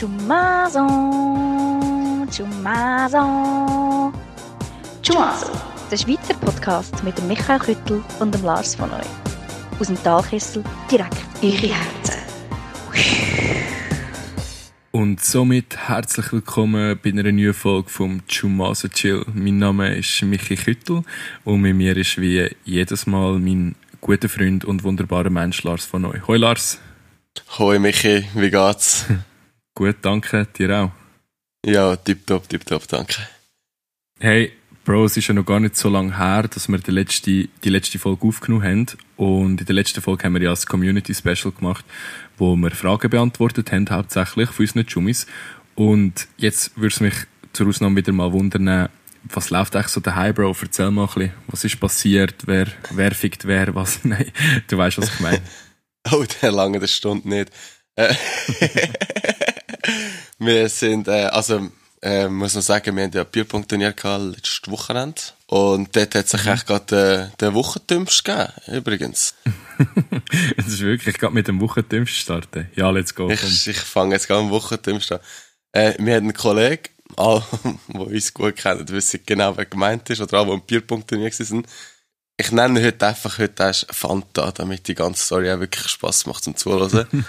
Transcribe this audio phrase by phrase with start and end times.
[0.00, 0.86] Chumazo,
[2.30, 4.10] Chumazo,
[5.02, 5.52] Chumazo.
[5.90, 9.02] Der Schweizer Podcast mit dem Michael Küttel und dem Lars von Neu.
[9.78, 12.14] Aus dem Talkessel direkt in Ihre Herzen.
[14.90, 19.26] Und somit herzlich willkommen bei einer neuen Folge vom Chumaso Chill.
[19.34, 21.02] Mein Name ist Michi Küttel
[21.44, 26.00] und mit mir ist wie jedes Mal mein guter Freund und wunderbarer Mensch Lars von
[26.00, 26.20] Neu.
[26.26, 26.80] Hoi Lars.
[27.58, 29.04] Hoi Michi, wie geht's?
[29.74, 30.46] Gut, danke.
[30.56, 30.90] Dir auch?
[31.64, 33.16] Ja, tipptopp, tipptopp, danke.
[34.18, 34.52] Hey,
[34.84, 37.68] Bro, es ist ja noch gar nicht so lange her, dass wir die letzte, die
[37.68, 38.86] letzte Folge aufgenommen haben.
[39.16, 41.84] Und in der letzten Folge haben wir ja das Community Special gemacht,
[42.38, 45.26] wo wir Fragen beantwortet haben, hauptsächlich von unseren Jummis.
[45.74, 47.14] Und jetzt würde es mich
[47.52, 48.88] zur Ausnahme wieder mal wundern,
[49.24, 50.56] was läuft eigentlich so daheim, Bro?
[50.60, 54.32] Erzähl mal ein bisschen, was ist passiert, wer, wer fickt wer, was, nein,
[54.66, 55.42] du weißt, was ich meine.
[56.10, 57.52] oh, der lange der Stunde nicht.
[60.38, 61.70] Wir sind, äh, also,
[62.02, 65.20] äh, muss man sagen, wir haben ja Bierpunkt-Turnier gehabt letztes Wochenende.
[65.46, 69.34] Und dort hat sich echt gerade äh, der Wochentümst gegeben, übrigens.
[70.56, 72.70] das ist wirklich gerade mit dem Wochentümst starten.
[72.74, 73.28] Ja, let's go.
[73.28, 75.20] Ich, ich fange jetzt gerade am Wochentümst an.
[75.72, 76.84] Äh, wir haben einen Kollegen,
[77.16, 77.44] alle,
[77.88, 81.66] die uns gut kennen, wissen genau, wer gemeint ist, oder alle, die im Bierpunkt-Turnier sind.
[82.40, 86.42] Ich nenne heute einfach heute erst Fanta, damit die ganze Story auch wirklich Spass macht
[86.42, 87.06] zum Zuhören.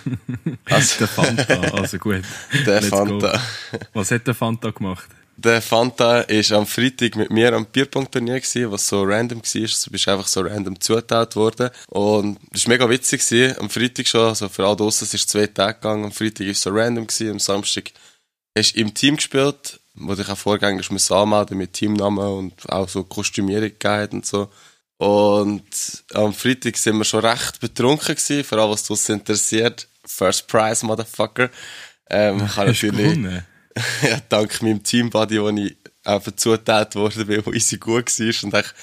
[0.70, 2.22] Also, der Fanta, also gut.
[2.66, 3.34] Der Let's Fanta.
[3.34, 3.78] Go.
[3.94, 5.10] Was hat der Fanta gemacht?
[5.36, 9.62] Der Fanta ist am Freitag mit mir am Bierpunkt-Turnier gewesen, was so random war.
[9.84, 11.72] Du bist einfach so random zugeteilt worden.
[11.88, 13.58] Und das war mega witzig gewesen.
[13.60, 16.06] Am Freitag schon, also für alle draussen, es ist zwei Tage gegangen.
[16.06, 17.32] Am Freitag war es so random gewesen.
[17.32, 17.92] Am Samstag
[18.58, 23.04] hast du im Team gespielt, wo dich auch vorgängig anmelden mit Teamnamen und auch so
[23.04, 24.48] Kostümierung gegeben und so.
[25.02, 25.64] Und
[26.14, 29.88] am Freitag sind wir schon recht betrunken gewesen, vor allem was uns interessiert.
[30.06, 31.50] First Prize, Motherfucker.
[32.08, 33.18] Ähm, ich habe natürlich,
[34.04, 38.54] ja, dank meinem Teambuddy, wo ich einfach zugeteilt worden bin, wo easy gut war und
[38.54, 38.76] echt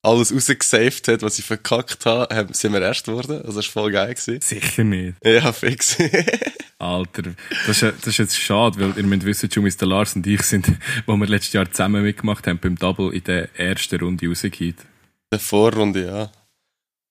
[0.00, 3.42] alles rausgesaved hat, was ich verkackt habe, sind wir erst geworden.
[3.44, 4.14] Also das war voll geil.
[4.14, 4.40] Gewesen.
[4.42, 5.16] Sicher nicht.
[5.24, 5.98] Ja, fix.
[6.78, 7.34] Alter,
[7.66, 10.42] das ist, das ist jetzt schade, weil ihr müsst wissen, Jumis, der Lars und ich
[10.42, 10.68] sind,
[11.06, 14.76] wo wir letztes Jahr zusammen mitgemacht haben, beim Double in der ersten Runde rausgeht
[15.34, 16.30] der Vorrunde, ja.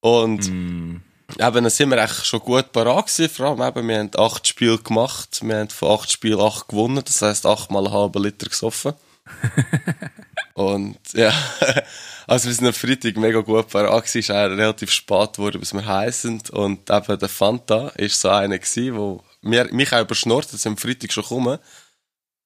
[0.01, 1.01] Und mm.
[1.39, 4.47] eben, dann sind wir echt schon gut parat gewesen, vor allem eben, wir haben acht
[4.47, 8.49] Spiele gemacht, wir haben von acht Spielen acht gewonnen, das heisst achtmal einen halben Liter
[8.49, 8.93] gesoffen.
[10.53, 11.33] und ja,
[12.27, 15.73] also wir sind am Freitag mega gut parat gewesen, ist auch relativ spät geworden, bis
[15.73, 20.51] wir sind und eben der Fanta ist so einer gewesen, wo mir, mich auch überschnurrt,
[20.51, 21.59] dass ich am Freitag schon komme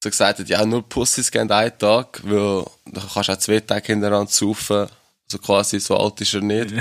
[0.03, 3.59] so gesagt hat, ja, nur Pussys gehen einen Tag, weil da kannst du auch zwei
[3.59, 4.87] Tage hintereinander saufen
[5.27, 6.73] also quasi so alt ist er nicht.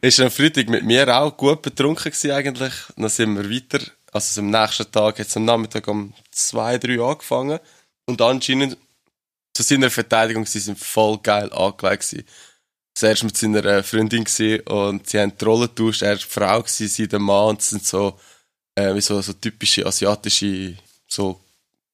[0.00, 2.74] ist am Freitag mit mir auch gut betrunken gewesen eigentlich.
[2.96, 3.84] Dann sind wir weiter.
[4.12, 7.58] Also am nächsten Tag hat es am Nachmittag um zwei, drei angefangen.
[8.06, 8.76] Und anscheinend
[9.54, 12.26] zu seiner Verteidigung, sie sind voll geil angelegt gewesen.
[12.94, 16.02] Zuerst mit seiner äh, Freundin gewesen und sie haben die Rolle getauscht.
[16.02, 17.50] Er war die Frau gewesen, sie der Mann.
[17.50, 18.18] Und das sind so,
[18.74, 20.76] äh, wie so, so typische asiatische,
[21.06, 21.40] so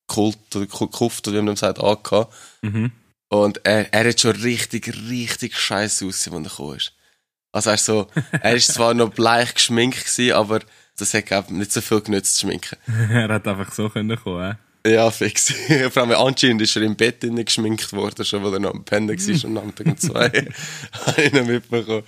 [0.06, 2.34] Kult oder Kuft, oder wie man sagt, angehabt.
[2.62, 2.91] Mhm.
[3.34, 6.92] Und er, er hat schon richtig, richtig scheiße ausgesehen, als er gekommen ist.
[7.50, 10.60] Also er ist so, er ist zwar noch bleich geschminkt gewesen, aber
[10.96, 12.78] das hat glaub, nicht so viel genützt zu schminken.
[13.10, 14.94] er hat einfach so können kommen, äh?
[14.94, 15.52] Ja, fix.
[15.90, 19.08] Vor allem anscheinend ist er im Bett geschminkt worden, schon weil er noch am Pennen
[19.08, 20.28] war, am Nachmittag um zwei.
[20.92, 22.04] Habe ich noch mitbekommen.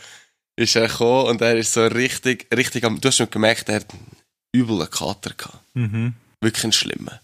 [0.55, 3.77] Ist er gekommen und er ist so richtig, richtig am, du hast schon gemerkt, er
[3.77, 4.17] hat einen
[4.55, 5.59] üblen Kater gehabt.
[5.75, 6.15] Mhm.
[6.41, 7.19] Wirklich einen schlimmen.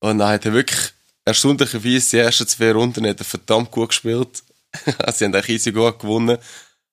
[0.00, 0.92] Und dann hat er wirklich
[1.28, 4.42] erstaunlicherweise die ersten zwei Runden hat er verdammt gut gespielt.
[5.12, 6.38] sie haben eigentlich easy gut gewonnen.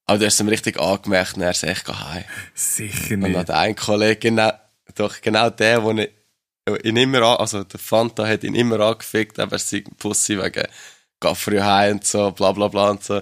[0.06, 2.23] Aber du hast ihm richtig angemerkt, er ist echt heim.
[2.53, 3.28] Sicher nicht.
[3.28, 4.51] Und dann hat ein Kollege, genau,
[4.94, 6.09] doch genau der, der
[6.84, 10.68] ihn immer an, also der Fanta hat ihn immer angefickt, aber sie Pussy wegen
[11.19, 13.22] Gaffrey heim und so, bla bla bla und so.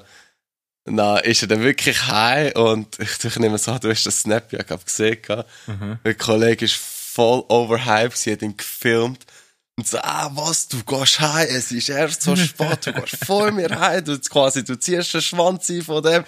[0.85, 4.51] Dann ist er dann wirklich heim und ich, ich nehme so, du hast das Snap
[4.51, 5.19] ja gesehen.
[5.67, 5.99] Mhm.
[6.03, 9.25] Der Kollege ist voll overhyped, sie hat ihn gefilmt
[9.75, 13.51] und so, ah, was, du gehst heim, es ist erst so spät, du gehst vor
[13.51, 16.23] mir heim, du quasi, du ziehst den Schwanz ein von dem.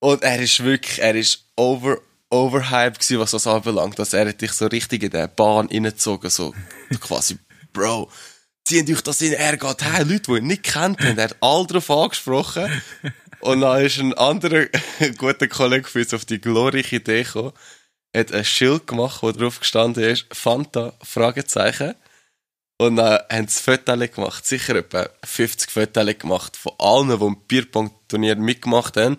[0.00, 1.98] Und er ist wirklich, er ist over,
[2.30, 4.00] overhyped gewesen, was das anbelangt.
[4.00, 6.54] Also er dich so richtig in der Bahn reingezogen, so,
[6.98, 7.38] quasi,
[7.74, 8.10] Bro,
[8.64, 11.36] ziehen euch das in, er geht heim, Leute, die ihn nicht kennt, haben, er hat
[11.40, 12.82] all drauf angesprochen.
[13.40, 14.66] Und dann ist ein anderer
[15.18, 17.52] guter Kollege für uns auf die glorreiche Idee gekommen,
[18.16, 21.94] hat ein Schild gemacht, wo drauf gestanden ist, Fanta, Fragezeichen.
[22.86, 27.36] Und dann haben sie Fotos gemacht, sicher etwa 50 Fotos gemacht von allen, die im
[27.46, 29.16] Bierpong-Turnier mitgemacht haben.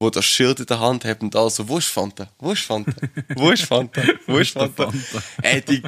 [0.00, 2.30] wo das Schild in der Hand hat und also, wo ist Fanta?
[2.38, 2.92] Wo ist Fanta?
[3.34, 4.00] Wo ist Fanta?
[4.26, 4.92] Wo ist Fanta?
[5.42, 5.82] Ey, die,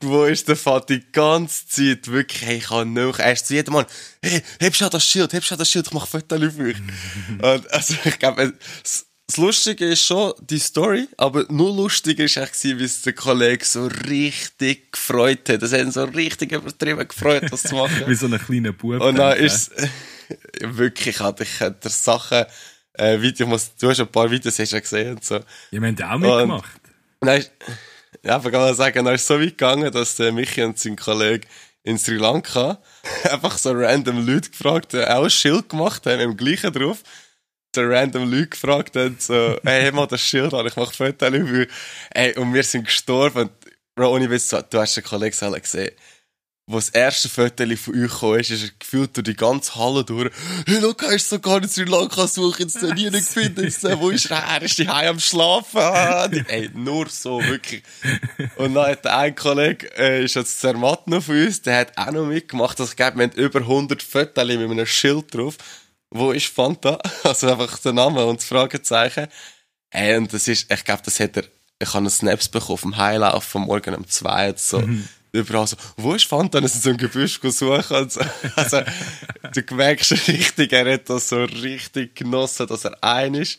[0.00, 0.86] wo ist der Fanta?
[0.94, 3.86] Die ganze Zeit, wirklich, hey, ich kann nicht mehr, erst zu jedem Mann,
[4.22, 6.76] hey, heb schon das Schild, heb schon das Schild, ich mach Fotos für euch.
[7.30, 8.54] und, also, ich glaube,
[9.26, 13.64] das Lustige ist schon die Story, aber nur lustiger ist eigentlich, wie es der Kollege
[13.64, 15.62] so richtig gefreut hat.
[15.62, 18.02] Das hat ihn so richtig übertrieben gefreut, das zu machen.
[18.06, 19.00] wie so ein kleiner Bub.
[19.00, 19.72] Und dann ist
[20.60, 22.44] wirklich, hatte ich der Sachen,
[22.94, 25.36] äh, Video, muss, du hast ein paar Videos hast ja gesehen und so.
[25.70, 26.80] Ja, wir haben auch mitgemacht.
[27.20, 27.50] Und dann ist,
[28.22, 30.78] ja, aber kann man sagen, dann ist es so weit gegangen, dass der Michi und
[30.78, 31.46] sein Kollege
[31.82, 32.78] in Sri Lanka
[33.30, 37.02] einfach so random Leute gefragt haben, auch ein Schild gemacht haben, dem gleichen drauf.
[37.74, 41.66] So random Leute gefragt haben, so, hey, mal das Schild an, ich mach Fotos über.
[42.10, 43.42] Ey, und wir sind gestorben.
[43.42, 43.52] Und,
[43.96, 45.90] Bro, ohne Witz, du hast den Kollegen gesehen
[46.66, 50.02] wo das erste Foto von euch kam, ist, ist er gefühlt durch die ganze Halle
[50.02, 50.30] durch.
[50.66, 54.00] Hey, schau, er ist sogar in Sri Lanka suchen, jetzt den nie nicht gefunden.
[54.00, 54.38] Wo ist er?
[54.38, 56.46] Er ist daheim am Schlafen.
[56.48, 57.82] Ey, nur so, wirklich.
[58.56, 62.12] Und dann hat ein Kollege, äh, ist jetzt Zermatt noch von uns, der hat auch
[62.12, 62.80] noch mitgemacht.
[62.80, 65.58] Also, ich glaube, wir haben über 100 Fotos mit einem Schild drauf.
[66.14, 66.98] Wo ist Fanta?
[67.24, 69.26] Also einfach der Name und das Fragezeichen.
[69.90, 71.44] Hey, und das ist, ich glaube, das hat er,
[71.78, 74.80] ich habe einen Snaps bekommen vom Heilauf vom Morgen um zwei, so.
[74.80, 76.60] Mhm überall so, wo ist Fanta?
[76.60, 77.96] Sind so ein Gebüsch suchen.
[77.96, 78.20] Und so.
[78.56, 78.82] Also,
[79.54, 83.58] du merkst richtig, er hat das so richtig genossen, dass er ein ist.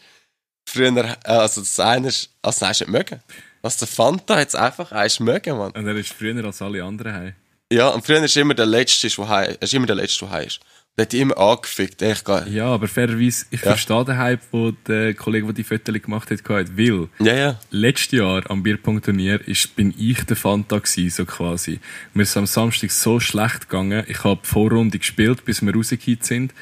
[0.68, 3.22] Früher, äh, also das eine ist, also hast du nicht mögen.
[3.62, 5.72] Was der Fanta es einfach eins mögen, Mann.
[5.72, 7.34] Und er ist früher als alle anderen heim.
[7.72, 10.32] Ja, und früher ist immer der Letzte, der heim, er ist immer der Letzte, der
[10.32, 10.60] heim ist.
[10.98, 12.48] Der hat immer angefickt, echt geil.
[12.50, 13.68] Ja, aber fairerweise, ich ja.
[13.68, 17.60] verstehe den Hype, wo der Kollege, der die Fotos gemacht hat, gehabt, weil, ja, ja.
[17.70, 19.42] letztes Jahr am Bierpunkt-Turnier
[19.76, 21.82] bin ich der Fanta gewesen, so quasi.
[22.14, 26.20] Mir ist am Samstag so schlecht gegangen, ich habe die Vorrunde gespielt, bis wir rausgekommen
[26.22, 26.54] sind,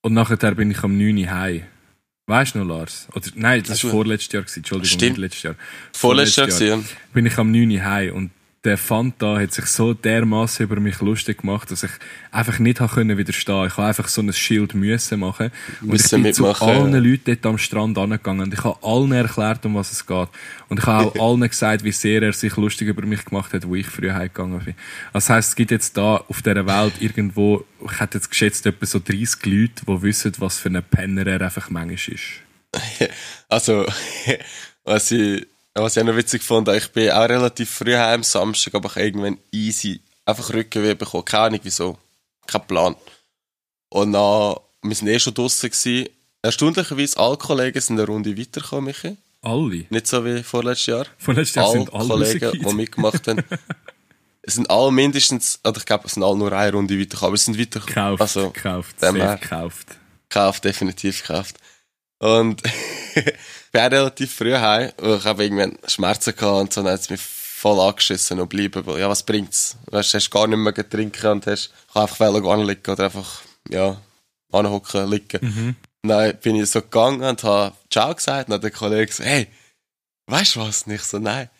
[0.00, 1.18] und nachher bin ich am 9.
[1.18, 1.62] Uhr heim.
[2.28, 3.08] Weißt du noch, Lars?
[3.14, 4.60] Oder, nein, das war vorletztes Jahr, gewesen.
[4.60, 5.12] Entschuldigung, Stimmt.
[5.12, 5.54] nicht letztes Jahr.
[5.92, 6.84] Vorletztes Jahr, Jahr.
[7.12, 7.70] Bin ich am 9.
[7.70, 8.30] Uhr heim, und
[8.66, 11.90] der Fanta hat sich so dermaßen über mich lustig gemacht, dass ich
[12.32, 13.68] einfach nicht habe können widerstehen.
[13.68, 15.52] Ich habe einfach so ein Schild müssen machen.
[15.80, 16.56] Und ich bin mitmachen.
[16.56, 20.04] zu allen Leuten dort am Strand angegangen und ich habe allen erklärt, um was es
[20.04, 20.28] geht.
[20.68, 23.68] Und ich habe auch allen gesagt, wie sehr er sich lustig über mich gemacht hat,
[23.68, 24.74] wo ich früher heimgegangen bin.
[25.12, 28.84] Das heisst, es gibt jetzt da auf dieser Welt irgendwo, ich hätte jetzt geschätzt, etwa
[28.84, 32.20] so 30 Leute, die wissen, was für ein Penner er einfach manchmal ist.
[33.48, 33.86] Also,
[34.84, 35.46] was ich
[35.82, 38.88] was ich auch noch witzig fand, ich bin auch relativ früh heim am Samstag, aber
[38.90, 41.24] ich irgendwann easy einfach Rückenweh bekommen.
[41.24, 41.98] Keine Ahnung wieso.
[42.46, 42.96] Kein Plan.
[43.88, 46.08] Und dann, wir sind eh schon draussen gewesen.
[46.42, 49.16] Erstaunlicherweise, alle Kollegen sind eine Runde weitergekommen, Michi.
[49.42, 49.86] Alle?
[49.90, 51.06] Nicht so wie vorletztes Jahr.
[51.18, 53.44] Vorletztes Jahr alle sind alle Kollegen, die mitgemacht haben.
[54.42, 57.34] es sind alle mindestens, oder ich glaube, es sind alle nur eine Runde weitergekommen, aber
[57.34, 58.16] es sind weitergekommen.
[58.16, 59.86] Gekauft, also, gekauft, safe gekauft.
[60.28, 61.56] Gekauft, definitiv gekauft.
[62.18, 62.62] Und
[63.76, 67.10] bin relativ früh heim, weil ich habe irgendwann Schmerzen gehabt und so, dann hat es
[67.10, 69.76] mich voll angeschissen und bleiben, weil, ja, was bringt's?
[69.86, 74.00] Weißt, du hast gar nicht mehr getrinken und hast, ich einfach anliegen oder einfach, ja,
[74.52, 75.40] anhocken, liegen.
[75.42, 75.76] Mhm.
[76.02, 79.28] dann bin ich so gegangen und habe Ciao gesagt und dann hat der Kollege gesagt,
[79.28, 79.48] hey,
[80.26, 80.86] weißt du was?
[80.86, 81.50] Nicht so, nein.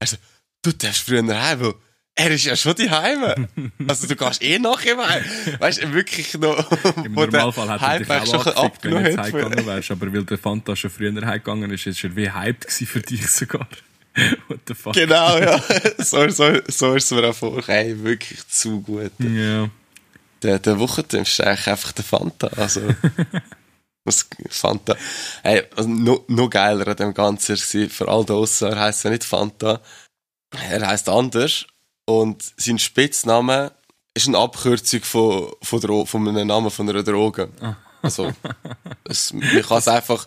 [0.00, 0.16] Also,
[0.62, 1.74] du darfst früher heim, weil
[2.18, 3.48] er ist ja schon die Heime.
[3.86, 5.24] Also du gehst eh nach ihm heim.
[5.60, 6.68] Weißt du, wirklich noch.
[7.04, 9.90] Im Normalfall hat er dich auch abgefickt, wenn du jetzt heimgegangen wärst.
[9.92, 13.68] Aber weil der Fanta schon früher heimgegangen ist, ist er wie hyped für dich sogar.
[14.48, 14.94] What the fuck?
[14.94, 15.62] Genau, ja.
[15.98, 17.62] So, so, so ist es mir auch vor.
[17.64, 19.12] Hey, wirklich zu gut.
[19.20, 19.70] Ja.
[20.42, 22.48] Der, der Wochenende ist eigentlich einfach der Fanta.
[22.48, 22.80] Also.
[24.48, 24.96] Fanta.
[25.42, 29.10] Hey, also noch, noch geiler an dem Ganzen war, für all draussen, er heisst ja
[29.10, 29.82] nicht Fanta.
[30.70, 31.66] Er heisst anders.
[32.08, 33.70] Und sein Spitzname
[34.14, 37.50] ist eine Abkürzung von, von, von einem Namen von einer Droge.
[37.60, 37.76] Ah.
[38.00, 38.32] Also,
[39.04, 40.26] es, man kann es einfach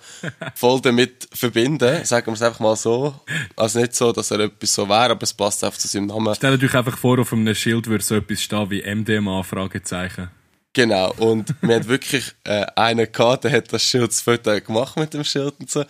[0.54, 3.20] voll damit verbinden, sagen wir es einfach mal so.
[3.56, 6.36] Also nicht so, dass er etwas so wäre, aber es passt einfach zu seinem Namen.
[6.36, 10.30] Stellt euch einfach vor, auf einem Schild würde so etwas stehen wie MDMA, Fragezeichen.
[10.74, 14.98] Genau, und wir hatten wirklich äh, einen gehabt, der hat das Schild das Foto gemacht
[14.98, 15.84] mit dem Schild und so.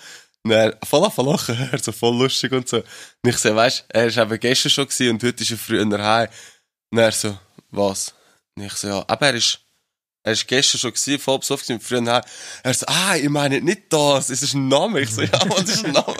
[0.43, 2.77] Und er voll auf lachen, er so voll lustig und so.
[2.77, 6.03] Und ich so, weißt, er ist eben gestern schon gewesen und heute ist er früher
[6.03, 6.29] heim.
[6.91, 7.37] Und er so,
[7.69, 8.13] was?
[8.55, 9.59] Und ich so, ja, aber er ist,
[10.23, 12.23] er ist gestern schon gewesen, voll besoffen gewesen, früher heim.
[12.63, 15.01] Er so, ah, ich meine nicht das, es ist ein Name.
[15.01, 16.15] Ich so, ja, was ist ein Name?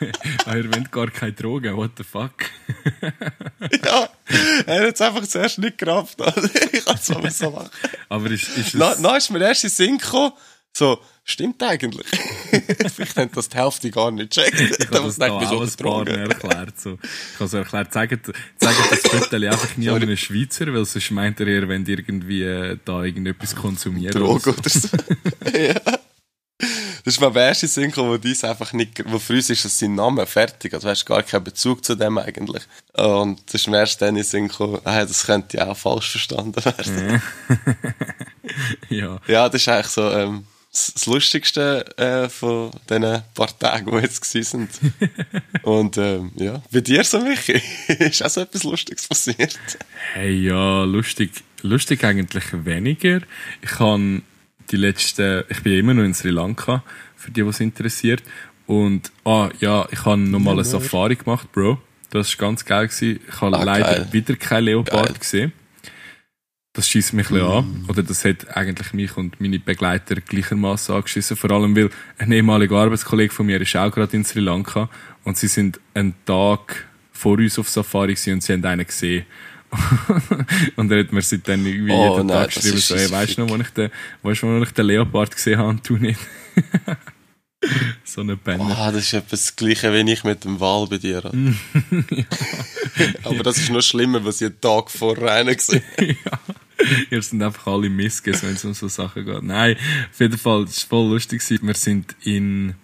[0.46, 2.44] er will gar keine Drogen, what the fuck?
[3.84, 4.08] ja,
[4.66, 6.18] er hat es einfach zuerst nicht gerafft.
[6.72, 7.70] ich kann so so lachen.
[8.10, 9.00] Aber ist, ist es...
[9.00, 10.32] Dann ist mir erst in den Sinn gekommen,
[10.76, 12.06] so, stimmt eigentlich.
[12.94, 14.60] Vielleicht haben das die Hälfte gar nicht gecheckt.
[14.60, 16.80] Ich habe das so ein paar erklärt.
[16.80, 16.98] So.
[17.02, 18.26] Ich habe so erklärt, zeigt,
[18.58, 21.92] zeigt das Viertel einfach nie an einen Schweizer, weil sonst meint er eher, wenn die
[21.92, 24.12] irgendwie äh, da irgendetwas konsumieren.
[24.12, 24.88] Droge oder so.
[25.56, 25.80] ja.
[27.04, 29.96] Das ist mein erste Synchro, wo dies einfach nicht, wo für uns ist das sein
[29.96, 30.72] Name fertig.
[30.72, 32.62] Also, hast gar keinen Bezug zu dem eigentlich.
[32.92, 36.64] Und das ist mir erst dann in Synchro, ah, das könnte ja auch falsch verstanden
[36.64, 37.22] werden.
[38.88, 39.20] ja.
[39.26, 44.24] Ja, das ist eigentlich so, ähm, das Lustigste äh, von diesen paar Tagen, die jetzt
[44.24, 44.70] sind.
[45.62, 49.58] Und ähm, ja, bei dir so, Michi, ist auch so etwas Lustiges passiert?
[50.14, 53.20] Hey, ja, lustig, lustig eigentlich weniger.
[53.60, 54.22] Ich kann
[54.70, 56.82] die letzten, ich bin immer noch in Sri Lanka,
[57.16, 58.22] für die, was interessiert.
[58.66, 61.78] Und, ah, ja, ich habe nochmal eine Safari gemacht, Bro.
[62.10, 62.88] Das war ganz geil.
[62.88, 63.20] Gewesen.
[63.28, 64.08] Ich habe Ah, leider geil.
[64.12, 65.14] wieder kein Leopard Geil.
[65.18, 65.52] gesehen.
[66.74, 67.84] Das schießt mich ein bisschen an.
[67.88, 71.36] Oder das hat eigentlich mich und meine Begleiter gleichermaßen angeschissen.
[71.36, 74.88] Vor allem, weil ein ehemaliger Arbeitskollege von mir ist auch gerade in Sri Lanka.
[75.22, 79.26] Und sie sind einen Tag vor uns auf Safari gewesen und sie haben einen gesehen.
[80.76, 83.42] und er hat mir seitdem irgendwie Oh, jeden nein, Tag geschrieben, so, hey, weißt du
[83.42, 83.90] noch, wo ich den,
[84.22, 86.20] weißt du, wo ich den Leopard gesehen habe und du nicht?
[88.04, 88.76] so eine Penner.
[88.76, 91.34] Ah, das ist etwas das Gleiche, wie ich mit dem Wal bei dir habe.
[93.24, 96.38] Aber das ist noch schlimmer, was ich einen Tag vorher einen gesehen ja.
[97.10, 99.42] Ihr sind einfach alle Missges, wenn es um so Sachen geht.
[99.42, 99.76] Nein,
[100.10, 101.40] auf jeden Fall, es war voll lustig.
[101.48, 102.74] Wir sind in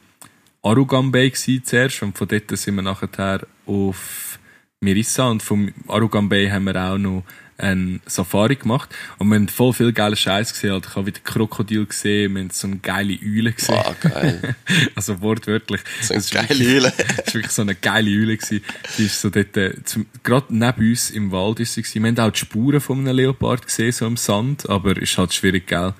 [0.62, 4.38] Arugam Bay zuerst und von dort sind wir nachher auf
[4.80, 7.24] Mirissa und vom Arugam Bay haben wir auch noch
[7.58, 8.88] ein Safari gemacht
[9.18, 10.72] und wir haben voll viel geile Scheiß gesehen.
[10.72, 13.74] Halt, Ich habe wieder Krokodil gesehen, wir haben so eine geile Eule gesehen.
[13.74, 14.54] Ah, geil.
[14.94, 15.80] Also wortwörtlich.
[16.00, 16.92] So eine geile Eule.
[16.96, 18.36] Das war wirklich so eine geile Eule.
[18.36, 18.64] gewesen.
[18.96, 22.02] Die ist so dort, äh, zum, gerade neben uns im Wald ist sie gewesen.
[22.04, 25.34] Wir haben auch die Spuren von einem Leopard gesehen, so im Sand, aber ist halt
[25.34, 25.94] schwierig, gell,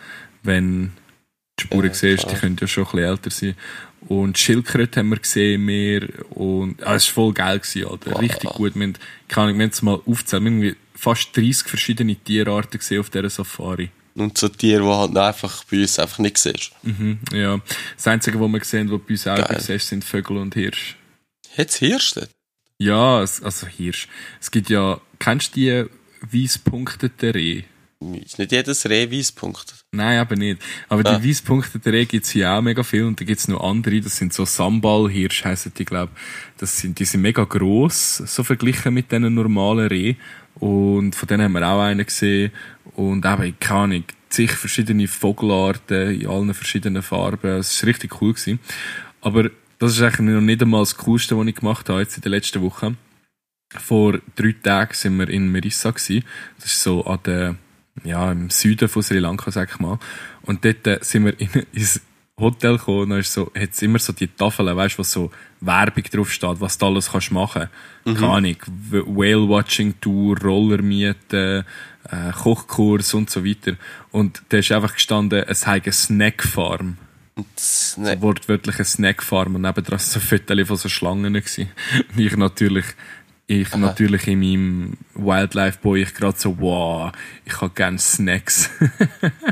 [0.45, 0.93] wenn
[1.59, 2.35] die Spuren Ja, siehst, klar.
[2.35, 3.55] die können ja schon ein bisschen älter sein.
[4.07, 8.12] Und Schildkröte haben wir gesehen, mehr, und, ah, es war voll geil gewesen, Alter.
[8.12, 8.21] Wow.
[8.21, 8.77] Richtig gut.
[8.77, 8.95] Wir haben,
[9.27, 13.11] keine Ahnung, wir haben es mal aufgezählt, wir haben fast 30 verschiedene Tierarten gesehen auf
[13.11, 13.90] dieser Safari.
[14.14, 16.73] Und so Tiere, die halt einfach bei uns einfach nicht siehst.
[16.83, 17.61] Mhm, ja.
[17.97, 20.97] Das Einzige, was wir gesehen haben, was bei uns auch siehst, sind Vögel und Hirsch.
[21.57, 22.31] Jetzt Hirsch dort?
[22.78, 24.09] Ja, es, also Hirsch.
[24.40, 25.85] Es gibt ja, kennst du die
[26.43, 27.62] weißpunkteten Reh?
[28.25, 29.75] Ist nicht jedes Reh Weißpunkt.
[29.90, 30.62] Nein, aber nicht.
[30.88, 31.19] Aber Ah.
[31.19, 34.33] die weißpunkteten Reh gibt's hier auch mega viel und da gibt's noch andere, das sind
[34.33, 36.09] so Sambal-Hirsch heissen die, glaub.
[36.59, 40.14] Das sind, die sind mega gross, so verglichen mit diesen normalen Reh.
[40.61, 42.53] Und von denen haben wir auch einen gesehen.
[42.97, 47.59] Und eben, keine Ahnung, zig verschiedene Vogelarten in allen verschiedenen Farben.
[47.59, 48.33] Es war richtig cool.
[48.33, 48.59] Gewesen.
[49.21, 52.23] Aber das ist eigentlich noch nicht einmal das Coolste, was ich gemacht habe jetzt in
[52.23, 52.99] den letzten Wochen.
[53.71, 56.25] Vor drei Tagen sind wir in Merissa gewesen.
[56.57, 57.57] Das ist so an der,
[58.03, 59.99] ja, im Süden von Sri Lanka, sag ich mal.
[60.43, 62.00] Und dort äh, sind wir in, ins
[62.38, 65.30] Hotel gekommen dann ist so, hat's immer so die Tafeln, weißt du, wo so
[65.61, 67.68] Werbung drauf steht, was du alles kannst machen.
[68.04, 68.57] Keine Ahnung,
[68.90, 71.64] Whale-Watching-Tour, Roller mieten,
[72.11, 73.75] äh, Kochkurs und so weiter.
[74.12, 76.97] Und da ist einfach gestanden, es sei eine Snackfarm.
[77.54, 81.68] Das, So wortwörtlich eine Snackfarm und nebendran so Fotos von so Schlangen gewesen.
[82.14, 82.87] Und ich natürlich,
[83.47, 87.12] ich natürlich in meinem Wildlife Boy, ich gerade so, wow,
[87.45, 88.71] ich habe gerne Snacks.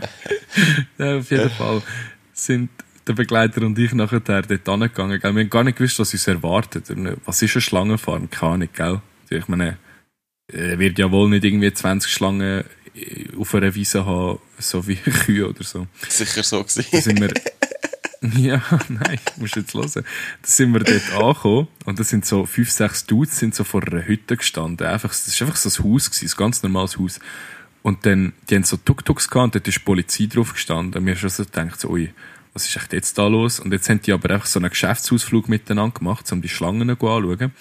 [0.98, 1.82] ja, auf jeden Fall
[2.36, 2.70] sind
[3.06, 5.20] der Begleiter und ich nachher dort angegangen.
[5.22, 6.84] Wir haben gar nicht gewusst, was uns erwartet.
[7.24, 8.30] Was ist eine Schlangenfarm?
[8.30, 9.00] Keine Ahnung, gell?
[9.30, 9.78] Ich meine,
[10.48, 12.64] er wird ja wohl nicht irgendwie 20 Schlangen
[12.94, 15.86] äh, auf einer Wiese haben, so wie Kühe oder so.
[16.08, 17.00] sicher so Da gewesen.
[17.00, 17.32] sind wir,
[18.40, 19.90] ja, nein, musst jetzt hören.
[19.94, 20.02] Da
[20.42, 24.06] sind wir dort angekommen und da sind so fünf, sechs Dudes sind so vor einer
[24.06, 24.86] Hütte gestanden.
[24.86, 27.18] Einfach, das ist einfach so ein Haus gewesen, ein ganz normales Haus.
[27.86, 30.98] Und dann, die haben so Tuk-Tuks gehabt und dort ist die Polizei drauf gestanden.
[30.98, 32.12] Und mir schon so gedacht, so, ui,
[32.52, 33.60] was ist echt jetzt da los?
[33.60, 37.52] Und jetzt haben die aber einfach so einen Geschäftsausflug miteinander gemacht, um die Schlangen anzuschauen.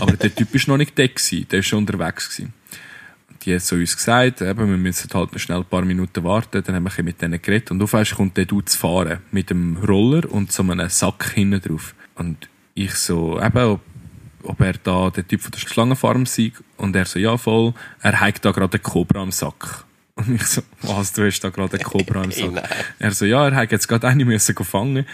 [0.00, 2.54] Aber der Typ ist noch nicht da der ist schon unterwegs gewesen
[3.42, 6.64] die haben so uns gesagt, eben, wir müssen halt noch schnell ein paar Minuten warten,
[6.64, 9.50] dann haben wir mit denen geredet und auf einmal kommt der Dude zu fahren, mit
[9.50, 11.94] dem Roller und so einem Sack hinten drauf.
[12.16, 13.78] Und ich so, eben,
[14.46, 18.20] ob er da der Typ von der Schlangenfarm sei und er so, ja voll, er
[18.20, 19.84] hat da gerade einen Cobra im Sack.
[20.14, 22.68] Und ich so, was, du hast da gerade einen Cobra im Sack?
[22.98, 25.06] Er so, ja, er hat jetzt gerade eine müssen fangen.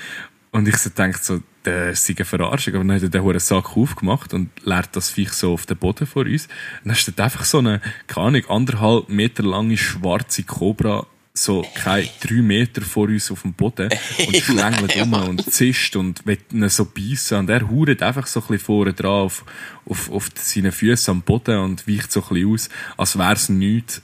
[0.52, 2.74] Und ich so denke so, das ist eine Verarschung.
[2.74, 5.78] Aber dann hat er den hohen Sack aufgemacht und leert das Viech so auf den
[5.78, 6.46] Boden vor uns.
[6.84, 12.08] Und dann steht einfach so eine, keine Ahnung, anderthalb Meter lange schwarze Cobra so keine
[12.20, 13.88] drei Meter vor uns auf dem Boden
[14.26, 18.40] und schlängelt um und zischt und will ihn so beißen und er huret einfach so
[18.40, 19.44] ein bisschen vorne dran auf,
[19.86, 24.02] auf, auf seinen Füßen am Boden und weicht so ein bisschen aus, als wär's nichts.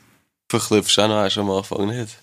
[0.50, 2.18] Verklüpfst du auch noch am Anfang nicht.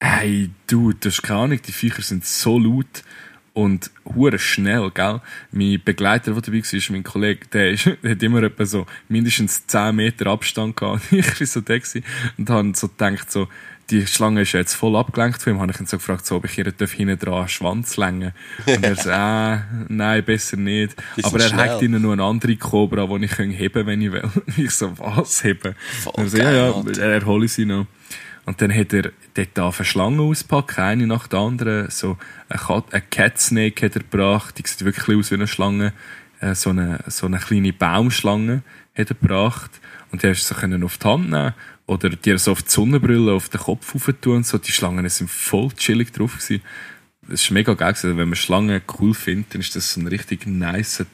[0.00, 3.04] Hey, du, du hast keine Ahnung, die Viecher sind so laut
[3.58, 5.20] Und hure schnell, gell?
[5.50, 9.66] Mein Begleiter, der dabei war, mein Kollege, der, ist, der hat immer etwa so mindestens
[9.66, 11.02] 10 Meter Abstand gehabt.
[11.10, 11.74] ich war so da
[12.36, 13.48] und habe so gedacht, so,
[13.90, 16.44] die Schlange ist jetzt voll abgelenkt von ihm, habe ich ihn so gefragt, so, ob
[16.44, 18.32] ich ihr hinten dran einen Schwanz längen
[18.64, 20.94] Und er so, äh, nein, besser nicht.
[21.24, 24.30] Aber er hat ihnen nur eine andere Cobra, die ich heben kann, wenn ich will.
[24.56, 25.74] ich so, was heben?
[26.02, 27.86] Voll er so, ja, ja, er erhole sie noch.
[28.48, 31.90] Und dann hat er dort eine Schlange ausgepackt, eine nach der anderen.
[31.90, 32.16] So
[32.48, 35.92] eine, eine Cat Snake hat er gebracht, die sieht wirklich aus wie eine Schlange.
[36.40, 38.62] Äh, so eine, so eine kleine Baumschlange
[38.96, 39.70] hat er gebracht.
[40.10, 41.52] Und die hast du auf die Hand nehmen
[41.84, 44.56] oder dir so auf die Sonnenbrille auf den Kopf tun so.
[44.56, 46.62] Die Schlangen sind voll chillig drauf gewesen.
[47.28, 47.94] Das ist mega geil.
[48.00, 51.04] Wenn man Schlangen cool findet, dann ist das so eine richtig nice,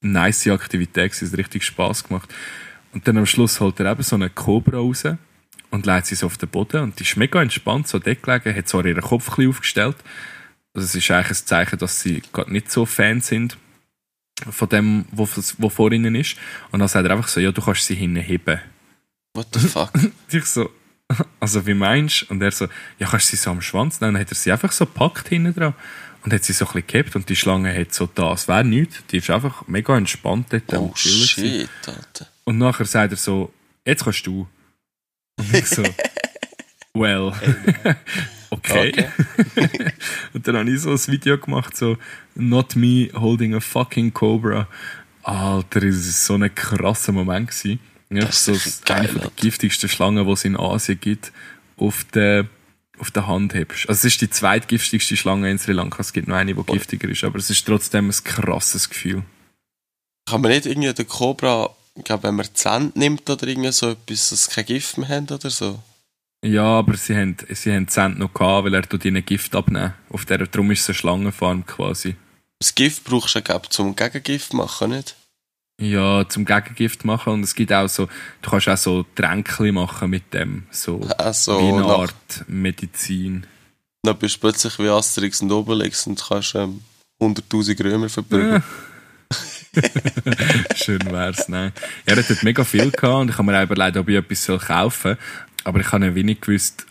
[0.00, 1.12] nice Aktivität.
[1.12, 2.34] Es hat richtig Spass gemacht.
[2.92, 5.04] Und dann am Schluss holt er eben so eine Cobra raus
[5.70, 8.54] und legt sie so auf den Boden und die ist mega entspannt, so dort gelegen,
[8.54, 9.96] hat zwar ihren Kopf ein bisschen aufgestellt.
[10.74, 13.56] Also es ist eigentlich ein Zeichen, dass sie gerade nicht so Fan sind
[14.50, 16.36] von dem, was, vor ihnen ist.
[16.70, 18.60] Und dann sagt er einfach so, ja, du kannst sie hinheben.
[19.34, 19.92] What the fuck?
[20.30, 20.70] ich so,
[21.38, 22.26] also wie meinst du?
[22.32, 22.66] Und er so,
[22.98, 24.14] ja, kannst du sie so am Schwanz nehmen?
[24.14, 25.74] Dann hat er sie einfach so gepackt hinten dran
[26.24, 29.02] und hat sie so ein bisschen gehabt und die Schlange hat so das, wäre nichts.
[29.10, 32.26] Die ist einfach mega entspannt dort oh, shit, Alter.
[32.44, 33.52] Und nachher sagt er so,
[33.84, 34.46] jetzt kannst du.
[35.40, 35.82] Und ich so,
[36.94, 37.32] well,
[38.50, 38.92] okay.
[38.92, 39.08] okay.
[40.34, 41.96] und dann habe ich so ein Video gemacht, so,
[42.34, 44.68] not me holding a fucking Cobra.
[45.22, 47.50] Alter, das war so ein krasser Moment.
[47.50, 47.80] Gewesen.
[48.10, 51.32] Ja, das ist so eine der giftigsten Schlangen, die es in Asien gibt,
[51.76, 52.46] auf der,
[52.98, 53.88] auf der Hand hebst.
[53.88, 56.00] Also es ist die zweitgiftigste Schlange in Sri Lanka.
[56.00, 59.22] Es gibt noch eine, die giftiger ist, aber es ist trotzdem ein krasses Gefühl.
[60.26, 61.70] Kann man nicht irgendwie den Cobra
[62.00, 65.08] ich glaube, wenn man Zähne nimmt oder irgend so etwas, dass sie kein Gift mehr
[65.08, 65.78] haben oder so.
[66.42, 69.92] Ja, aber sie haben, sie haben Zähne noch gehabt, weil er tut ihnen Gift abnehmen.
[70.08, 72.16] Auf der, darum ist es eine Schlangenfarm quasi.
[72.58, 75.16] Das Gift brauchst du, glaube zum Gegengift machen, nicht?
[75.80, 77.34] Ja, zum Gegengift machen.
[77.34, 78.08] Und es gibt auch so,
[78.40, 80.64] du kannst auch so Tränkchen machen mit dem.
[80.70, 83.46] So, Ach so wie eine Art Medizin.
[84.02, 86.82] Dann bist du plötzlich wie Asterix und Obelix und kannst ähm,
[87.20, 88.52] 100.000 Römer verbringen.
[88.52, 88.62] Ja.
[90.74, 91.72] Schön wär's, nein.
[92.06, 94.66] Ja, er hat mega viel gehabt und ich habe mir auch überlegt, ob ich etwas
[94.66, 95.18] kaufen soll.
[95.64, 96.86] Aber ich habe nicht wenig gewusst,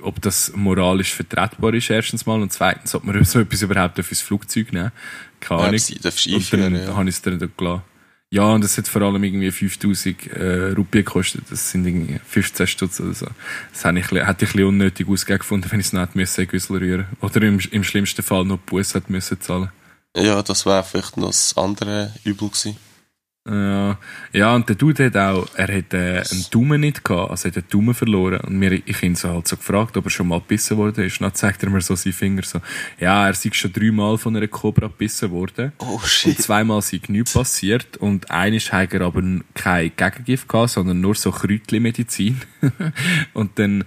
[0.00, 2.40] ob das moralisch vertretbar ist, erstens mal.
[2.40, 4.92] Und zweitens, ob man so etwas überhaupt auf ins Flugzeug nehmen
[5.40, 5.78] Keine Ahnung.
[5.78, 6.96] Ja, und dann ja.
[6.96, 7.82] habe ich es dann gelassen.
[8.32, 11.42] Ja, und es hat vor allem irgendwie 5000 äh, Rupien gekostet.
[11.50, 13.26] Das sind irgendwie 15 Stutz oder so.
[13.72, 16.76] Das hätte ich, hätte ich ein bisschen unnötig ausgegeben wenn ich es nicht müssen, Güssel
[16.76, 19.70] rühren Oder im, im schlimmsten Fall noch Bus hätte müssen zahlen
[20.16, 22.76] ja, das wäre vielleicht noch das andere Übel gewesen.
[23.48, 23.98] Ja,
[24.32, 27.52] ja, und der Dude hat auch, er hat äh, einen Daumen nicht gehabt, also er
[27.52, 28.40] hat einen Daumen verloren.
[28.42, 31.20] Und mir, ich ihn so halt so gefragt, ob er schon mal gebissen worden ist.
[31.20, 32.60] Und dann zeigt er mir so seinen Finger so,
[32.98, 35.72] ja, er sei schon dreimal von einer Cobra gebissen worden.
[35.78, 36.36] Oh shit.
[36.36, 37.96] Und zweimal sei nichts passiert.
[37.96, 39.22] Und eines hat er aber
[39.54, 42.42] kein Gegengift gehabt, sondern nur so Kräutli-Medizin.
[43.32, 43.84] und dann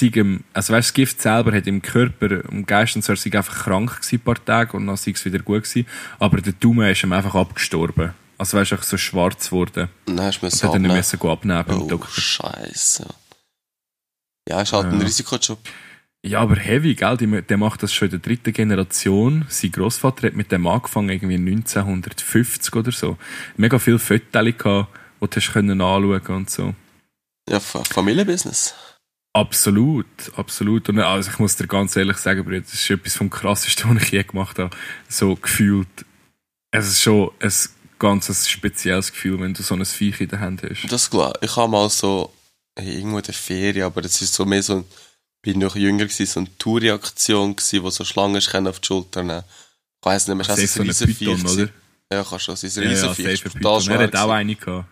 [0.00, 3.30] ihm, also weißt, das Gift selber hat im Körper, im Geist und so, er sei
[3.32, 5.86] einfach krank gewesen, ein paar Tage und dann sei es wieder gut gewesen.
[6.18, 8.14] Aber der Daumen ist ihm einfach abgestorben.
[8.38, 9.88] Also weißt du, so schwarz geworden.
[10.06, 10.88] Nein, hast du müssen abnehmen.
[10.88, 12.20] Dann müssen abnehmen beim oh, Doktor.
[12.20, 13.06] Scheiße.
[14.48, 14.92] Ja, ist halt ja.
[14.92, 15.58] ein Risikojob.
[16.24, 17.16] Ja, aber heavy, gell?
[17.16, 19.44] Der macht das schon in der dritten Generation.
[19.48, 23.18] Sein Großvater hat mit dem angefangen, irgendwie 1950 oder so.
[23.56, 24.88] Mega viele Fotos gehabt,
[25.20, 26.74] die du hast anschauen und so.
[27.48, 28.74] Ja, Familienbusiness.
[29.34, 30.88] Absolut, absolut.
[30.88, 34.02] Und also ich muss dir ganz ehrlich sagen, Bruder, das ist etwas vom krassesten, was
[34.02, 34.76] ich je gemacht habe.
[35.08, 35.88] So gefühlt.
[36.70, 37.52] Es ist schon ein
[37.98, 40.90] ganz spezielles Gefühl, wenn du so ein Viech in der Hand hast.
[40.90, 41.32] Das klar.
[41.40, 42.32] Ich habe mal so,
[42.78, 44.84] irgendwo in der Ferien, aber das ist so mehr so ein,
[45.42, 49.44] bin noch jünger gewesen, so eine Touri-Aktion gewesen, wo so Schlangen auf die Schulter nehmen.
[50.00, 51.68] Ich weiss nicht mehr, hast du so ein Riesenviech oder?
[52.12, 53.44] Ja, kannst du, so ein Riesenviech.
[53.60, 54.88] Ja, ja, er hat auch eine gehabt.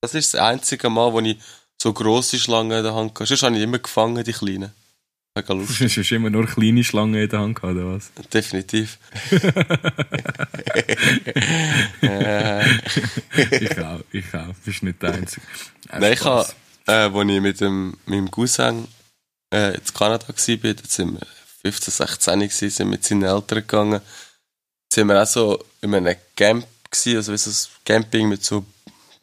[0.00, 1.38] Das ist das einzige Mal, wo ich
[1.82, 3.28] so grosse Schlangen in der Hand gehabt.
[3.28, 4.72] Sonst habe ich immer gefangen, die kleinen.
[5.34, 5.92] Mega lustig.
[5.94, 8.12] Du immer nur kleine Schlangen in der Hand gehabt, oder was?
[8.32, 8.98] Definitiv.
[13.50, 14.46] ich auch, ich auch.
[14.46, 15.44] Du bist nicht der Einzige.
[15.90, 16.46] Nein, ich habe,
[16.86, 18.86] äh, als ich mit dem, mit dem Cousin
[19.52, 21.26] äh, in Kanada war, da sind wir
[21.62, 24.00] 15, 16 gewesen, sind mit seinen Eltern gegangen.
[24.92, 28.64] sind wir auch so in einem Camp gewesen, also wie so ein Camping mit so,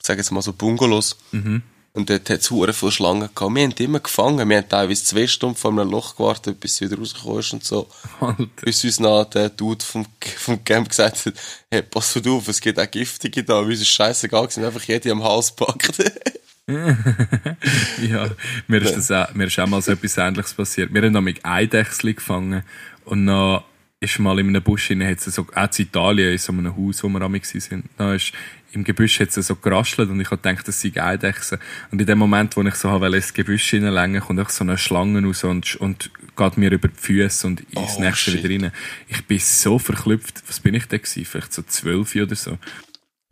[0.01, 1.15] sagen wir mal so Bungalows.
[1.31, 1.63] Mhm.
[1.93, 3.55] Und dort hat es viele Schlangen gehabt.
[3.55, 4.47] Wir haben immer gefangen.
[4.47, 7.63] Wir haben teilweise zwei Stunden vor einem Loch gewartet, bis sie wieder rausgekommen ist und
[7.63, 7.87] so.
[8.19, 8.47] Alter.
[8.63, 10.05] Bis uns nach der Dude vom,
[10.37, 11.33] vom Camp gesagt hat,
[11.71, 13.59] hey, pass auf, es gibt auch Giftige da.
[13.59, 15.97] Uns ist scheißegal, sind einfach jede am Hals gepackt.
[16.67, 18.29] ja,
[18.67, 20.93] mir ist, das auch, mir ist auch mal so etwas Ähnliches passiert.
[20.93, 22.63] Wir haben nämlich Eidechsel gefangen
[23.05, 23.63] und dann
[23.99, 26.75] ist mal in einem Busch hinein, hat es so, auch in Italien, in so einem
[26.77, 28.33] Haus, wo wir am sind, da ist,
[28.71, 31.59] im Gebüsch hat es so geraschelt und ich habe gedacht, das sei Eidechse.
[31.91, 34.77] Und in dem Moment, wo ich so habe, ins Gebüsch hineinlängen, kommt auch so eine
[34.77, 38.43] Schlange raus und, und geht mir über die Füße und ins Oh, nächste shit.
[38.43, 38.71] wieder rein.
[39.07, 40.43] Ich bin so verklüpft.
[40.47, 41.25] Was bin ich da gewesen?
[41.25, 42.57] Vielleicht so zwölf oder so.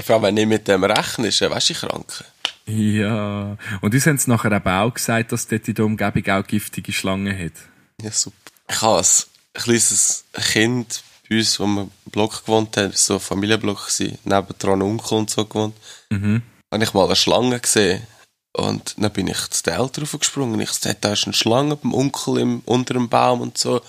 [0.02, 2.24] Vor allem, wenn nicht mit dem rechnest, weißt du, ich krank.
[2.66, 3.58] Ja.
[3.82, 6.92] Und uns haben sie nachher eben auch gesagt, dass dort in der Umgebung auch giftige
[6.92, 7.54] Schlangen hat.
[8.02, 8.36] Ja, super.
[8.70, 13.20] Ich habe als kleines Kind bei uns, wo wir im Block gewohnt haben, so ein
[13.20, 15.76] Familienblock gewesen, nebendran Onkel und so gewohnt,
[16.10, 16.42] Mhm.
[16.74, 18.06] habe ich mal eine Schlange gesehen.
[18.54, 20.60] Und dann bin ich zu den Eltern raufgesprungen.
[20.62, 23.82] Ich sagte, da ist eine Schlange beim Onkel im, unter dem Baum und so.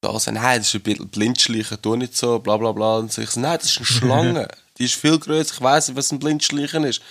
[0.00, 2.96] Da so, nein, das ist ein bisschen Blindschleichen, tu nicht so, bla bla bla.
[2.96, 4.48] Und so, ich so, nein, das ist eine Schlange.
[4.78, 7.02] Die ist viel größer, ich weiss nicht, was ein Blindschleichen ist.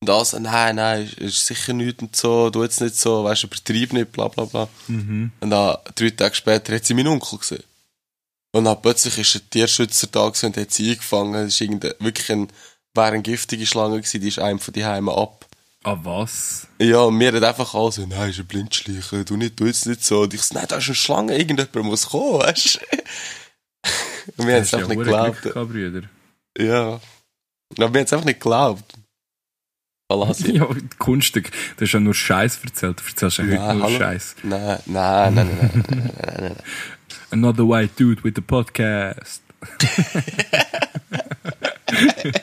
[0.00, 3.24] Und da so, nein, nein, ist, ist sicher nichts und so, tu jetzt nicht so,
[3.24, 4.68] weißt du, übertreib nicht, bla bla bla.
[5.40, 7.64] Und dann, drei Tage später, hat sie meinen Onkel gesehen.
[8.52, 11.34] Und dann plötzlich ist ein Tierschützer da und hat sie eingefangen.
[11.34, 12.48] Das ist irgendein, wirklich ein,
[12.94, 15.46] wäre eine giftige Schlange gewesen, die ist einem von die Heime ab.
[15.82, 16.66] Ah, was?
[16.78, 19.86] Ja, und mir hat einfach alles so, nein, ist ein Blindschleichen, du nicht, tu jetzt
[19.86, 20.22] nicht so.
[20.22, 22.80] Und ich so, nein, da ist eine Schlange, irgendjemand muss kommen, weißt du?
[24.36, 25.42] Und wir haben es Hast ja einfach nicht geglaubt.
[25.42, 26.02] Glück gehabt, Brüder.
[26.58, 26.86] Ja.
[26.90, 27.00] Aber
[27.78, 28.92] wir haben es einfach nicht geglaubt.
[30.08, 30.52] Palazzi.
[30.56, 31.50] Ja, Kunststück.
[31.76, 33.00] Du hast ja nur Scheiß erzählt.
[33.00, 33.98] Du erzählst ja heute Nein, nur hallo?
[33.98, 34.36] Scheiß.
[34.42, 36.56] Nein, nein, nein, nein, nein, nein, nein, nein, nein.
[37.30, 39.40] Another white dude with a podcast.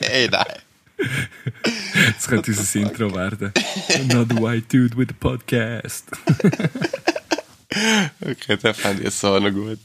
[0.00, 0.44] Ey, nein.
[2.16, 3.52] Das könnte unser Intro werden.
[3.94, 6.04] Another white dude with a podcast.
[8.20, 9.78] Okay, den fand ich so noch gut.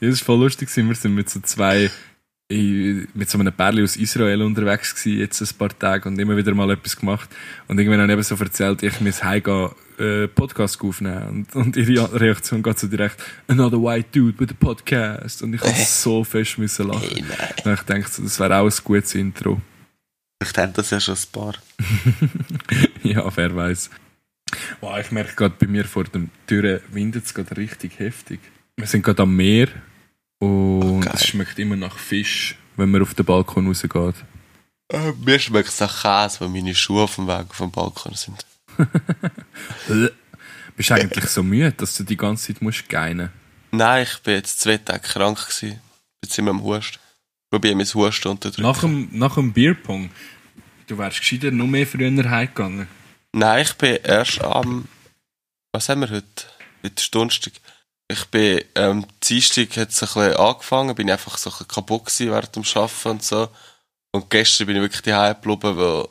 [0.00, 0.68] Ja, das war voll lustig.
[0.74, 1.90] Wir sind mit so zwei,
[2.48, 6.36] ich- mit so einem Pärchen aus Israel unterwegs gewesen, jetzt ein paar Tage und immer
[6.36, 7.28] wieder mal etwas gemacht.
[7.68, 11.46] Und irgendwann haben eben so erzählt, ich muss heimgehen, äh, Podcast aufnehmen.
[11.54, 15.42] Und, und ihre Reaktion geht so direkt, another white dude with a podcast.
[15.42, 17.08] Und ich musste so fest müssen lachen.
[17.16, 17.54] Ey, nein.
[17.64, 19.60] Und ich dachte, das wäre auch ein gutes Intro.
[20.42, 21.54] Ich haben das ja schon ein paar.
[23.02, 23.90] ja, wer weiß.
[24.80, 28.40] Wow, ich merke gerade bei mir vor der Tür windet es gerade richtig heftig.
[28.76, 29.68] Wir sind gerade am Meer
[30.38, 31.12] und geil.
[31.14, 34.14] es schmeckt immer nach Fisch, wenn man auf den Balkon rausgeht.
[34.92, 38.44] Äh, mir schmeckt es nach Käse, weil meine Schuhe auf dem Weg vom Balkon sind.
[40.76, 43.30] Bist du eigentlich so müde, dass du die ganze Zeit musst geinen?
[43.70, 45.80] Nein, ich bin jetzt zwei Tage krank gewesen.
[46.20, 46.98] Bin immer am Husten.
[47.50, 48.62] Probiere mein Husten unterdrücken.
[48.62, 50.10] Nach dem, nach dem Bierpong,
[50.86, 52.88] du wärst gescheiter noch mehr früher heimgegangen.
[53.32, 54.88] Nein, ich bin erst am.
[55.72, 56.44] Was haben wir heute?
[56.82, 57.52] Heute ist Donnerstag.
[58.08, 61.68] Ich bin, ähm, Dienstag hat es ein bisschen angefangen, bin ich einfach so ein bisschen
[61.68, 63.48] kaputt gewesen während dem Arbeiten und so.
[64.12, 66.08] Und gestern bin ich wirklich daheim geblieben, weil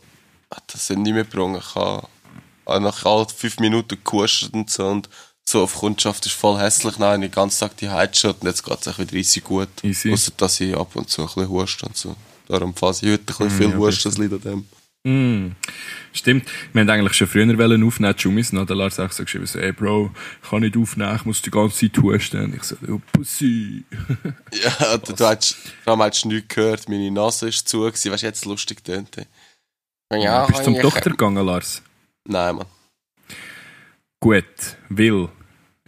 [0.50, 1.62] ah, das sind nicht mehr gebrungen.
[1.62, 2.08] Ich habe
[2.68, 5.10] nach all fünf Minuten gehustet und so und
[5.48, 6.98] so auf Kundschaft ist voll hässlich.
[6.98, 9.70] Nein, den ganzen Tag die Heizschutz und jetzt geht es wieder easy gut.
[9.84, 10.12] Easy.
[10.12, 12.16] Außer dass ich ab und zu ein bisschen huste und so.
[12.48, 14.66] Darum fasse ich heute ein bisschen Mm, viel ja, Husten, das liegt an dem.
[15.08, 15.56] Mm.
[16.14, 19.46] Stimmt, wir haben eigentlich schon früher wollen aufnehmen, Jumis, und der Lars hat so geschrieben,
[19.46, 22.44] so, ey Bro, ich kann nicht aufnehmen, ich muss die ganze Zeit husten.
[22.44, 23.84] Und ich so, oh Pussy.
[24.64, 28.12] Ja, du, du hast, vor allem hast du nichts gehört, meine Nase ist zu gewesen,
[28.12, 29.16] weißt du, jetzt lustig tönt.
[30.12, 31.82] Ja, Bist du zum Doktor gegangen, Lars?
[32.28, 32.68] Nein, Mann.
[34.20, 35.30] Gut, will.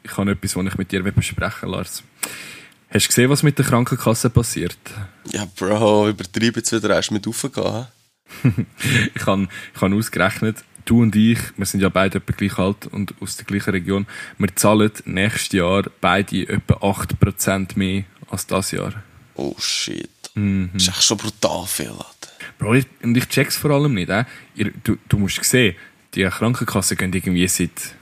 [0.04, 2.04] Ich habe etwas, was ich mit dir besprechen will, Lars.
[2.89, 4.78] Hast du gesehen, was mit der Krankenkasse passiert?
[5.32, 7.88] Ja, Bro, übertreib jetzt wieder, hast du mit raufgehen.
[9.15, 12.88] Ich habe, ich habe ausgerechnet, du und ich, wir sind ja beide etwa gleich alt
[12.88, 14.06] und aus der gleichen Region,
[14.38, 18.93] wir zahlen nächstes Jahr beide etwa 8% mehr als das Jahr.
[19.36, 20.10] Oh shit.
[20.36, 20.69] Mhm.
[20.73, 22.32] Das ist echt schon brutal viel, Alter.
[22.60, 24.10] Bro, ich, und ich check's vor allem nicht.
[24.10, 24.26] Äh?
[24.84, 25.76] Du, du musst sehen,
[26.17, 27.95] die Krankenkassen gehen irgendwie seit,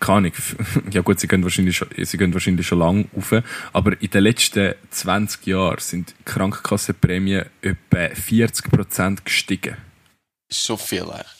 [0.00, 0.32] keine Ahnung,
[0.90, 3.32] ja gut, sie gehen wahrscheinlich schon, sie gehen wahrscheinlich schon lang auf,
[3.72, 9.76] aber in den letzten 20 Jahren sind Krankenkassenprämien etwa 40% gestiegen.
[10.50, 11.39] Schon viel, eigentlich.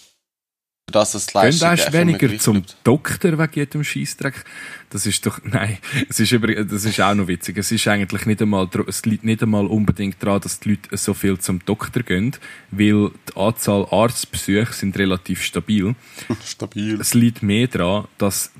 [0.90, 2.76] Dass Gehen Leistung einfach immer weniger zum bleibt.
[2.84, 4.44] Doktor wegen jedem Scheissdreck.
[4.90, 7.56] Das ist doch, nein, es ist, über, das ist auch noch witzig.
[7.58, 11.14] Es ist eigentlich nicht einmal, es liegt nicht einmal unbedingt daran, dass die Leute so
[11.14, 12.36] viel zum Doktor gehen,
[12.70, 15.94] weil die Anzahl Arztbesuche sind relativ stabil.
[16.44, 17.00] Stabil.
[17.00, 18.50] Es liegt mehr daran, dass,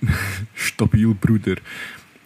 [0.54, 1.56] stabil, Bruder.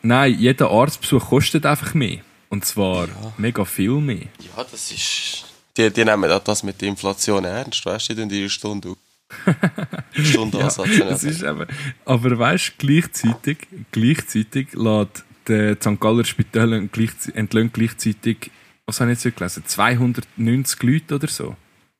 [0.02, 2.20] Nein, jeder Arztbesuch kostet einfach mehr.
[2.50, 4.26] Und zwar mega viel mehr.
[4.56, 5.44] Ja, das ist...
[5.76, 8.96] Die, die nehmen das mit der Inflation ernst, weißt du, die tun ihre Stunde.
[10.12, 10.88] Stundenansatz.
[10.98, 11.66] Ja, das ist eben,
[12.04, 13.58] aber weißt du, gleichzeitig,
[13.92, 16.00] gleichzeitig lässt der St.
[16.00, 18.50] Galler Spital gleichzeitig, entlöhnt gleichzeitig,
[18.86, 21.56] was habe ich jetzt gelesen, 290 Leute oder so.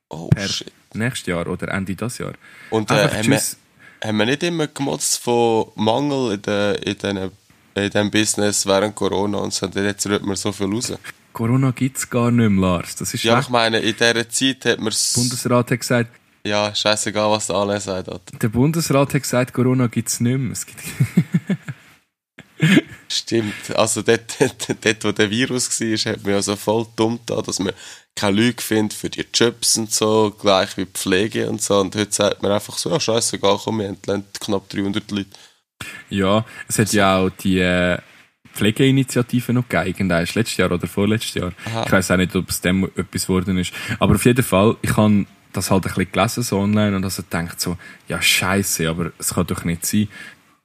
[0.09, 0.71] oh Per shit.
[0.93, 2.33] nächstes Jahr oder Ende dieses Jahr.
[2.69, 3.41] Und äh, haben, wir,
[4.03, 7.31] haben wir nicht immer gemotzt von Mangel in den, in den
[7.75, 10.91] in diesem Business während Corona und so, jetzt rührt man so viel raus.
[11.31, 12.95] Corona gibt's gar nicht mehr, Lars.
[12.95, 13.43] Das ist Ja, weg.
[13.43, 17.55] ich meine, in dieser Zeit hat man Der Bundesrat hat gesagt, Ja, scheißegal, was der
[17.57, 18.09] alle sagt.
[18.41, 20.51] Der Bundesrat hat gesagt, Corona gibt's nicht mehr.
[20.51, 20.79] Es gibt
[23.07, 23.75] Stimmt.
[23.75, 27.41] Also dort, dort, dort, wo der Virus war, hat man ja so voll dumm da,
[27.41, 27.73] dass man
[28.15, 31.79] keine Leute findet für die Jobs und so, gleich wie Pflege und so.
[31.79, 35.29] Und heute sagt man einfach so, ja, scheißegal, komm, wir haben knapp 300 Leute.
[36.09, 37.97] Ja, es hat ja auch die äh,
[38.53, 41.53] Pflegeinitiative noch gegeben, letztes Jahr oder vorletztes Jahr.
[41.65, 41.83] Aha.
[41.85, 43.71] Ich weiß auch nicht, ob es dem etwas geworden ist.
[43.99, 45.25] Aber auf jeden Fall, ich habe
[45.59, 49.33] das halt ein bisschen gelesen so online und also gedacht so, ja scheiße, aber es
[49.33, 50.07] kann doch nicht sein.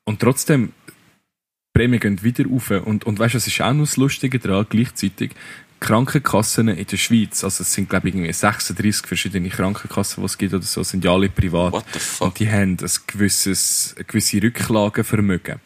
[0.04, 2.70] Und trotzdem, die Prämien gehen wieder rauf.
[2.70, 5.32] Und, und weißt du, es ist auch noch das Lustige daran, gleichzeitig,
[5.80, 10.38] Krankenkassen in der Schweiz, also es sind glaube ich irgendwie 36 verschiedene Krankenkassen, die es
[10.38, 11.84] gibt oder so, sind ja alle privat.
[12.20, 15.60] Und die haben ein gewisses, eine gewisse Rücklagenvermögen.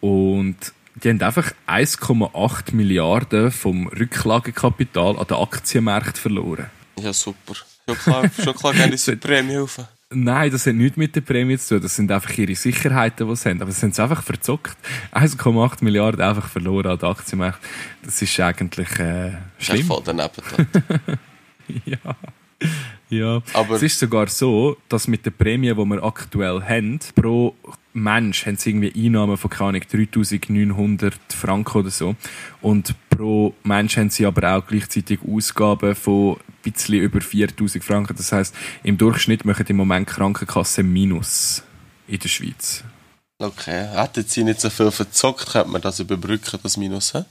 [0.00, 0.56] Und
[0.96, 6.66] die haben einfach 1,8 Milliarden vom Rücklagekapital an den Aktienmärkten verloren.
[6.98, 7.54] Ja, super.
[7.88, 9.80] Schon klar, schon klar gerne diese Prämie rauf.
[10.14, 11.82] Nein, das hat nichts mit der Prämie zu tun.
[11.82, 13.62] Das sind einfach ihre Sicherheiten, die sie haben.
[13.62, 14.76] Aber sie haben es einfach verzockt.
[15.12, 17.66] 1,8 Milliarden einfach verloren an den Aktienmärkten.
[18.04, 19.86] Das ist eigentlich äh, Ist echt schlimm.
[19.86, 20.30] voll daneben
[20.76, 21.16] da.
[21.86, 21.98] Ja.
[23.12, 23.42] Ja.
[23.52, 27.54] Aber- es ist sogar so, dass mit der Prämie, die wir aktuell haben, pro
[27.92, 32.16] Mensch haben sie irgendwie Einnahmen von, keine Ahnung, 3900 Franken oder so.
[32.62, 38.16] Und pro Mensch haben sie aber auch gleichzeitig Ausgaben von ein bisschen über 4000 Franken.
[38.16, 41.62] Das heißt, im Durchschnitt machen im Moment Krankenkassen Minus
[42.08, 42.82] in der Schweiz.
[43.38, 43.88] Okay.
[43.94, 47.24] Hätten sie nicht so viel verzockt, könnte man das überbrücken, das Minus, hä?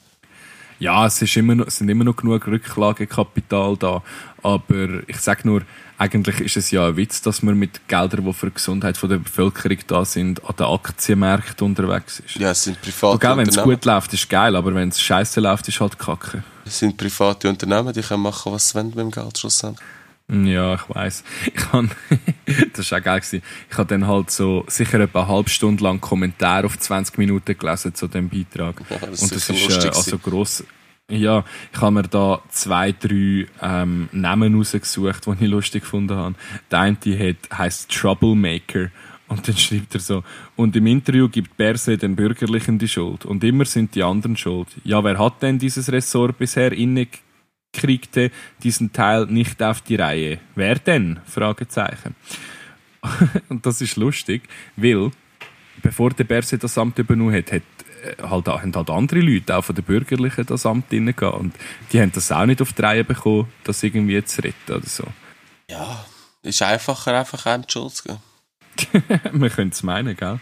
[0.82, 4.02] Ja, es, ist immer noch, es sind immer noch genug Rücklagekapital da.
[4.42, 5.62] Aber ich sage nur,
[6.00, 9.08] eigentlich ist es ja ein Witz, dass man mit Geldern, die für die Gesundheit von
[9.08, 12.36] der Bevölkerung da sind, an den Aktienmärkten unterwegs ist.
[12.38, 15.40] Ja, es sind private Und wenn es gut läuft, ist geil, aber wenn es scheiße
[15.40, 16.44] läuft, ist halt kacke.
[16.66, 19.86] Es sind private Unternehmen, die können machen, was sie wollen mit dem Geld schlussendlich.
[20.30, 21.24] Ja, ich weiß.
[21.54, 21.92] Ich han,
[22.74, 23.20] das war auch geil.
[23.20, 23.42] Gewesen.
[23.70, 27.58] Ich habe dann halt so sicher etwa eine halbe Stunde lang Kommentare auf 20 Minuten
[27.58, 28.82] gelesen zu dem Beitrag.
[28.90, 30.64] Ja, das Und das ist äh, also gross.
[31.10, 36.36] Ja, ich habe mir da zwei, drei ähm, Namen rausgesucht, die ich lustig gefunden habe.
[36.72, 38.90] Der eine hat, heisst Troublemaker.
[39.28, 40.24] Und dann schreibt er so,
[40.56, 43.26] und im Interview gibt Berse den Bürgerlichen die Schuld.
[43.26, 44.68] Und immer sind die anderen schuld.
[44.84, 47.08] Ja, wer hat denn dieses Ressort bisher inne
[47.74, 48.32] kriegte
[48.64, 50.40] diesen Teil nicht auf die Reihe.
[50.56, 51.20] Wer denn?
[51.26, 52.16] Fragezeichen.
[53.50, 54.44] Und das ist lustig,
[54.76, 55.12] weil
[55.82, 57.62] bevor der Berse das Amt übernommen hat, hat
[58.04, 61.22] äh, halt, haben halt andere Leute, auch von den Bürgerlichen, das Amt gehabt.
[61.22, 61.56] Und
[61.92, 65.06] die haben das auch nicht auf die Reihe bekommen, das irgendwie zu retten oder so.
[65.70, 66.06] Ja,
[66.44, 68.20] ist einfacher, einfach Schuld zu geben.
[69.32, 70.40] Man könnte es meinen, gell?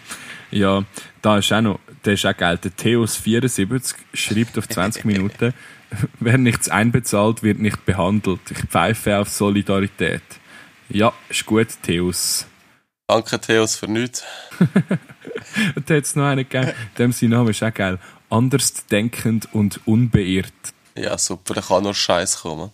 [0.52, 0.84] Ja,
[1.22, 2.58] da ist auch noch, der ist auch geil.
[2.58, 5.54] Der Theos74 schreibt auf 20 Minuten,
[6.20, 8.40] wer nichts einbezahlt, wird nicht behandelt.
[8.50, 10.22] Ich pfeife auf Solidarität.
[10.90, 12.46] Ja, ist gut, Theos.
[13.08, 14.24] Danke, Theos, für nichts.
[15.76, 18.00] Und da hat es noch einen gegeben, dem sein Name ist auch geil.
[18.30, 20.54] Andersdenkend und unbeirrt.
[20.96, 22.70] Ja, super, da kann nur Scheiß kommen.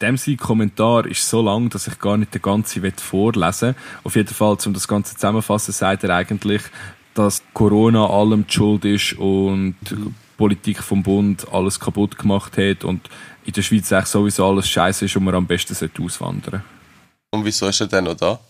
[0.00, 4.16] Dem sein Kommentar ist so lang, dass ich gar nicht den ganzen will vorlesen Auf
[4.16, 6.62] jeden Fall, um das Ganze zusammenzufassen, sagt er eigentlich,
[7.12, 9.76] dass Corona allem die Schuld ist und
[10.40, 13.10] Politik vom Bund alles kaputt gemacht hat und
[13.44, 16.64] in der Schweiz eigentlich sowieso alles scheiße ist und man am besten sollte auswandern
[17.30, 18.40] Und wieso ist er denn noch da?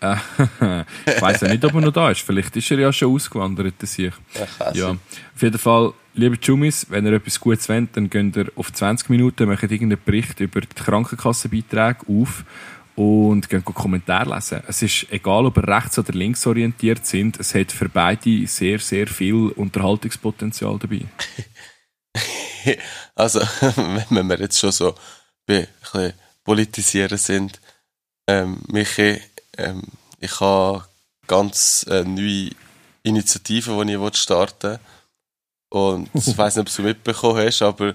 [0.00, 0.14] äh,
[1.06, 2.20] Ich weiß ja nicht, ob er noch da ist.
[2.20, 4.12] Vielleicht ist er ja schon ausgewandert, der sich.
[4.34, 8.52] Ich Ja, auf jeden Fall, liebe Jumis, wenn ihr etwas Gutes wollt, dann geht ihr
[8.54, 12.44] auf 20 Minuten, macht irgendeinen Bericht über die Krankenkassenbeiträge auf
[12.96, 14.62] und geht Kommentare lesen.
[14.68, 18.78] Es ist egal, ob ihr rechts- oder links orientiert sind, es hat für beide sehr,
[18.78, 21.02] sehr viel Unterhaltungspotenzial dabei.
[23.14, 23.40] Also,
[24.08, 24.94] wenn wir jetzt schon so
[25.46, 27.60] ein bisschen politisieren sind,
[28.26, 29.20] ähm, Michi,
[29.58, 29.82] ähm,
[30.18, 30.84] ich habe
[31.26, 32.50] ganz äh, neue
[33.02, 34.80] Initiativen, die ich starten will.
[35.68, 37.94] Und ich weiß nicht, ob du es mitbekommen hast, aber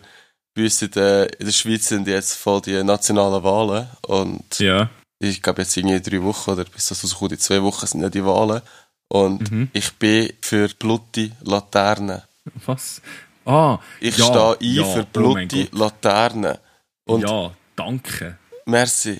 [0.59, 3.87] bei uns in der, in der Schweiz sind jetzt voll die nationalen Wahlen.
[4.07, 4.89] Und Ja.
[5.19, 8.09] ich glaube jetzt irgendwie drei Wochen oder bis das rauskommt, in zwei Wochen sind ja
[8.09, 8.61] die Wahlen.
[9.07, 9.69] Und Mhm.
[9.73, 12.21] ich bin für blutige Laternen.
[12.65, 13.01] Was?
[13.45, 15.79] Ah, Ich ja, stehe ein ja, für oh blutige Gott.
[15.79, 16.57] Laternen.
[17.05, 18.37] Und ja, danke.
[18.65, 19.19] merci.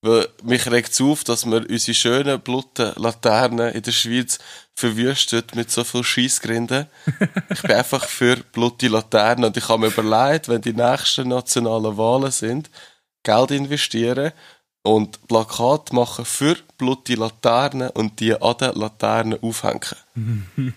[0.00, 4.38] Weil mich regt es auf, dass wir unsere schönen, blutigen Laternen in der Schweiz
[4.74, 6.86] verwüstet mit so viel Scheissgrinden.
[7.50, 11.96] ich bin einfach für blutige Laternen und ich habe mir überlegt, wenn die nächsten nationalen
[11.96, 12.70] Wahlen sind,
[13.24, 14.32] Geld investieren
[14.82, 19.80] und Plakat machen für blutige Laternen und die an den Laternen aufhängen.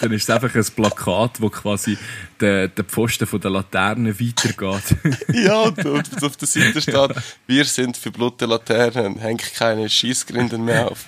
[0.00, 1.96] dann ist es einfach ein Plakat, wo quasi
[2.40, 4.96] der, der Pfosten von der Laterne weitergeht.
[5.32, 7.10] ja, und, und auf der Seite steht,
[7.46, 11.06] wir sind für blutige Laternen, hängt keine Schießgrinden mehr auf.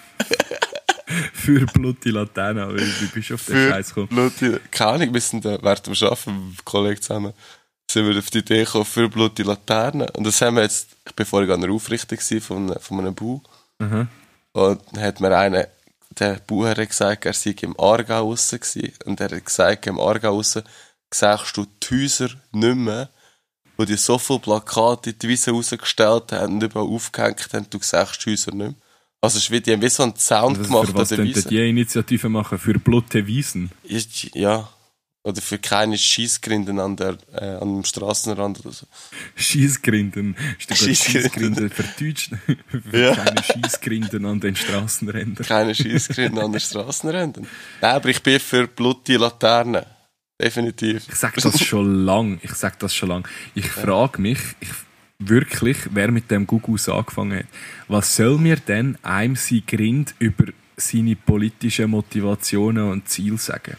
[1.32, 2.74] für blutige Laternen,
[3.12, 4.08] bist du auf den Scheiß gekommen?
[4.08, 7.32] Blutige, keine Ahnung, wir sind während dem Arbeiten mit Kollegen zusammen
[7.90, 10.08] sind wir auf die Idee gekommen für blutige Laternen.
[10.10, 13.42] Und das haben wir jetzt, ich bin vorher an einer Aufrichtung von, von einem Bau.
[13.78, 14.08] Mhm.
[14.52, 15.68] Und dann hat mir einer,
[16.10, 18.92] der Bauherr gesagt, er sei im Aargau raus gewesen.
[19.04, 20.58] Und er hat gesagt, im Aargau raus
[21.12, 23.10] siehst du die Häuser nicht mehr,
[23.76, 27.78] wo die so viele Plakate in die Wiese rausgestellt haben und überall aufgehängt haben, du
[27.80, 28.74] siehst die Häuser nicht mehr.
[29.20, 31.18] Also es ist wie, die haben wie so einen Sound also gemacht für was an
[31.18, 31.48] der Wiese.
[31.48, 32.58] die Initiative machen?
[32.58, 33.70] Für blutige Wiesen?
[34.34, 34.68] Ja.
[35.26, 38.86] Oder für keine Schießgrinden an, der, äh, an dem Straßenrand oder so.
[39.34, 40.36] Schießgrinden?
[40.56, 42.30] Schießgrinden verdeutscht?
[42.90, 43.12] für ja.
[43.12, 45.44] keine Schießgrinden an den Straßenrändern.
[45.44, 47.44] Keine Schießgrinden an den Straßenrändern.
[47.80, 49.84] Nein, aber ich bin für blutige Laternen.
[50.40, 51.08] Definitiv.
[51.08, 52.38] Ich sag das schon lang.
[52.44, 53.26] Ich sag das schon lang.
[53.56, 54.68] Ich frage mich, ich,
[55.18, 57.46] wirklich, wer mit dem Gugus angefangen hat.
[57.88, 60.44] Was soll mir denn einem sein Grind über
[60.76, 63.76] seine politischen Motivationen und Ziele sagen?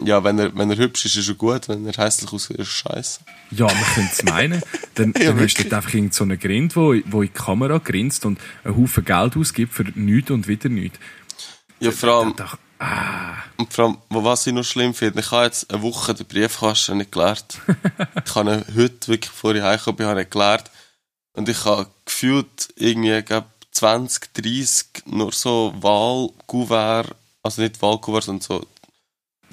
[0.00, 1.68] Ja, wenn er, wenn er hübsch ist, ist er gut.
[1.68, 3.20] Wenn er hässlich aussieht, ist er scheiße.
[3.52, 4.62] Ja, man könnte es meinen.
[4.94, 7.78] Dann, ja, dann hast du einfach irgend so einen Grind, wo, wo in die Kamera
[7.78, 10.98] grinst und einen Haufen Geld ausgibt für nichts und wieder nichts.
[11.80, 12.36] Ja, vor allem...
[12.36, 13.34] Doch, ah.
[13.56, 16.98] Und vor allem, was ich noch schlimm finde, ich habe jetzt eine Woche den Briefkasten
[16.98, 17.60] nicht gelernt.
[18.26, 20.70] ich habe ihn heute, wirklich bevor ich heimgekommen bin, nicht gelernt.
[21.34, 28.40] Und ich habe gefühlt irgendwie, glaube 20, 30 nur so Wahlgouvert, also nicht Wahlgouvert, sondern
[28.40, 28.66] so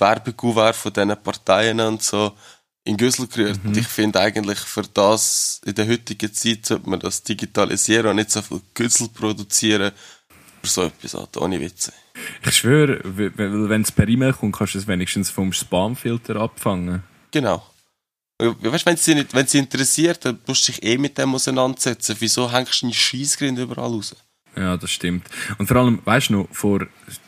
[0.01, 2.33] Werbekuvert von diesen Parteien und so
[2.83, 3.63] in Güssel gerührt.
[3.63, 3.69] Mhm.
[3.69, 8.15] Und ich finde eigentlich für das, in der heutigen Zeit sollte man das digitalisieren und
[8.17, 9.91] nicht so viel Güssel produzieren
[10.61, 11.93] für so etwas halt, ohne Witze.
[12.45, 17.03] Ich schwöre, wenn es per E-Mail kommt, kannst du es wenigstens vom Spamfilter abfangen.
[17.31, 17.65] Genau.
[18.39, 21.35] Weißt, wenn es dich nicht, wenn es interessiert, dann musst du dich eh mit dem
[21.35, 22.15] auseinandersetzen.
[22.19, 24.15] Wieso hängst du einen Scheissgrind überall raus?
[24.55, 25.27] Ja, das stimmt.
[25.57, 26.79] Und vor allem, weißt du noch, vor,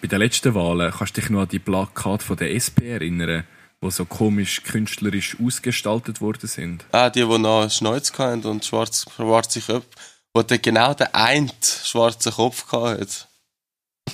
[0.02, 3.44] bei den letzten Wahlen, kannst du dich noch an die Plakate von der SP erinnern,
[3.82, 6.86] die so komisch künstlerisch ausgestaltet worden sind?
[6.92, 9.88] Ah, die, die noch Schneuz hatten und schwarz, schwarze Köpfe,
[10.34, 13.08] wo der genau der eine schwarze Kopf hatte.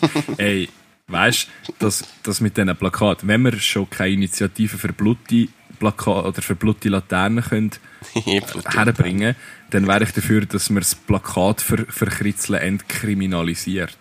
[0.38, 0.70] Ey,
[1.08, 6.26] weißt du, das, das mit diesen Plakaten, wenn wir schon keine Initiative für Blutti Plakat
[6.26, 7.72] oder für blutige Laternen können
[8.66, 9.36] herbringen
[9.70, 13.98] dann wäre ich dafür, dass man das Plakat für, für Kritzeln entkriminalisiert.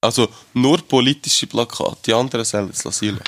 [0.00, 3.18] Also nur politische Plakate, die anderen sollen es lassen.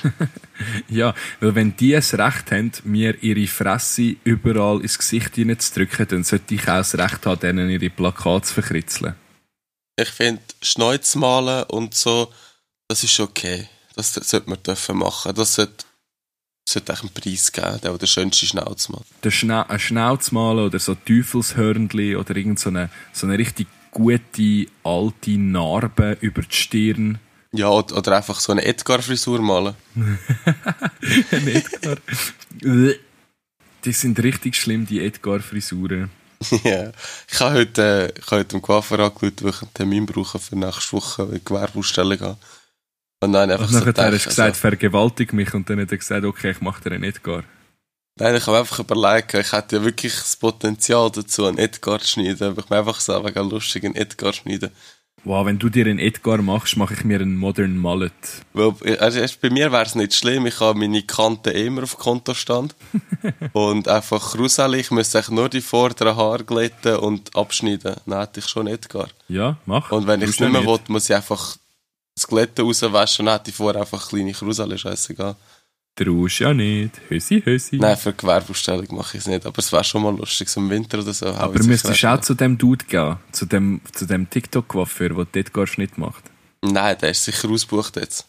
[0.88, 6.06] ja, weil wenn die es Recht haben, mir ihre Fresse überall ins Gesicht zu drücken,
[6.08, 9.14] dann sollte ich auch das Recht haben, denen ihre Plakate zu verkritzeln.
[9.98, 12.30] Ich finde, Schneuz malen und so,
[12.88, 13.68] das ist okay.
[13.94, 15.34] Das sollte man dürfen machen.
[15.34, 15.86] Das sollte
[16.66, 19.04] es sollte einen Preis geben, der, der den schönsten Schnauz macht.
[19.22, 23.68] Der Schna ein Schnauz malen oder so Teufelshörnli oder irgend so eine, so eine richtig
[23.92, 27.18] gute alte Narbe über die Stirn.
[27.52, 29.76] Ja, oder einfach so eine Edgar-Frisur malen.
[29.94, 31.96] ein Edgar.
[32.60, 36.10] die sind richtig schlimm, die Edgar-Frisuren.
[36.64, 36.90] ja.
[37.30, 40.38] Ich habe heute, äh, ich habe heute im Coiffeur angeschaut, wo ich einen Termin brauche
[40.38, 42.36] für nächste Woche in die Gewerbeausstellung gehen.
[43.20, 45.90] Und dann einfach und so nachher hast du gesagt, also, vergewaltig mich und dann hat
[45.90, 47.44] er gesagt, okay, ich mache dir einen Edgar.
[48.18, 52.08] Nein, ich habe einfach überlegt, ich hätte ja wirklich das Potenzial dazu, einen Edgar zu
[52.08, 52.48] schneiden.
[52.48, 54.70] Aber ich mir einfach so wegen lustig einen Edgar schneiden.
[55.24, 58.12] Wow, wenn du dir einen Edgar machst, mache ich mir einen Modern Mullet.
[58.52, 62.74] Weil, also bei mir wäre es nicht schlimm, ich habe meine Kanten immer auf Kontostand.
[63.52, 67.96] und einfach gruselig, ich müsste nur die vorderen Haare glätten und abschneiden.
[68.06, 69.08] Dann hätte ich schon einen Edgar.
[69.28, 69.90] Ja, mach.
[69.90, 71.56] Und wenn ich es nicht mehr will, muss ich einfach
[72.24, 75.36] Glätte rauswaschen und hätte ich vorher einfach kleine Kruselle, scheißegal.
[75.96, 77.00] Traust ja nicht.
[77.08, 77.76] Hösi, hösi.
[77.76, 79.46] Nein, für Gewerbeausstellung mache ich es nicht.
[79.46, 81.26] Aber es wäre schon mal lustig, so im Winter oder so.
[81.26, 83.16] Aber müsstest du auch zu dem Dude gehen?
[83.32, 86.24] Zu dem, zu dem TikTok-Coiffeur, der dort gar nicht macht?
[86.62, 88.26] Nein, der ist sicher ausgebucht jetzt.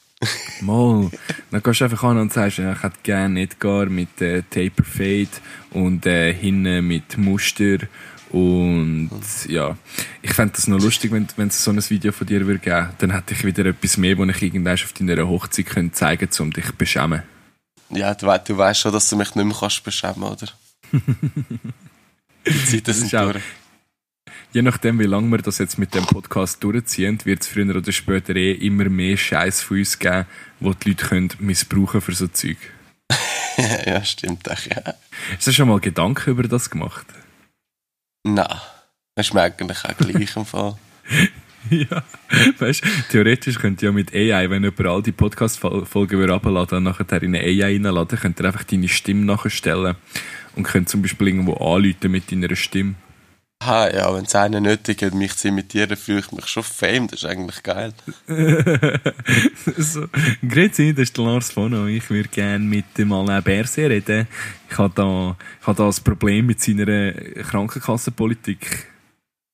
[0.61, 1.11] Mal.
[1.51, 5.29] Dann gehst du einfach an und sagst, ich hätte gerne Edgar mit äh, Taper Fade
[5.71, 7.79] und äh, hinten mit Muster
[8.31, 9.11] und
[9.47, 9.77] ja,
[10.21, 12.89] ich fände das noch lustig, wenn, wenn es so ein Video von dir würde geben.
[12.97, 16.43] Dann hätte ich wieder etwas mehr, wo ich irgendwann auf deiner Hochzeit könnte zeigen könnte,
[16.43, 17.23] um dich zu beschämen.
[17.89, 20.47] Ja, du, we du weißt schon, dass du mich nicht mehr kannst beschämen oder?
[22.45, 23.43] Die Zeiten sind durch.
[24.53, 27.91] Je nachdem, wie lange wir das jetzt mit dem Podcast durchziehen, wird es früher oder
[27.91, 30.25] später eh immer mehr Scheiß von uns geben,
[30.59, 32.57] wo die Leute können missbrauchen für so Zeug.
[33.85, 34.95] ja, stimmt auch, ja.
[35.35, 37.05] Hast du schon mal Gedanken über das gemacht?
[38.33, 38.45] Nein.
[39.15, 40.75] Das mir eigentlich auch gleich im Fall.
[41.69, 42.03] ja,
[42.59, 47.23] weißt theoretisch könnt ihr ja mit AI, wenn jemand all die Podcast-Folgen herunterladen und nachher
[47.23, 49.95] in eine AI reinladen, könnt ihr einfach deine Stimme nachstellen
[50.55, 52.95] und könnt zum Beispiel irgendwo anrufen mit deiner Stimme.
[53.63, 57.07] Ha, ja, wenn es einen nötig hat, mich zu imitieren, fühle ich mich schon fame,
[57.07, 57.91] das ist eigentlich geil.
[59.77, 60.05] so,
[60.47, 64.27] Grüezi, das ist der Lars von Ich würde gerne mit dem Alain Berset reden.
[64.69, 68.87] Ich habe da, ich habe da ein Problem mit seiner Krankenkassenpolitik.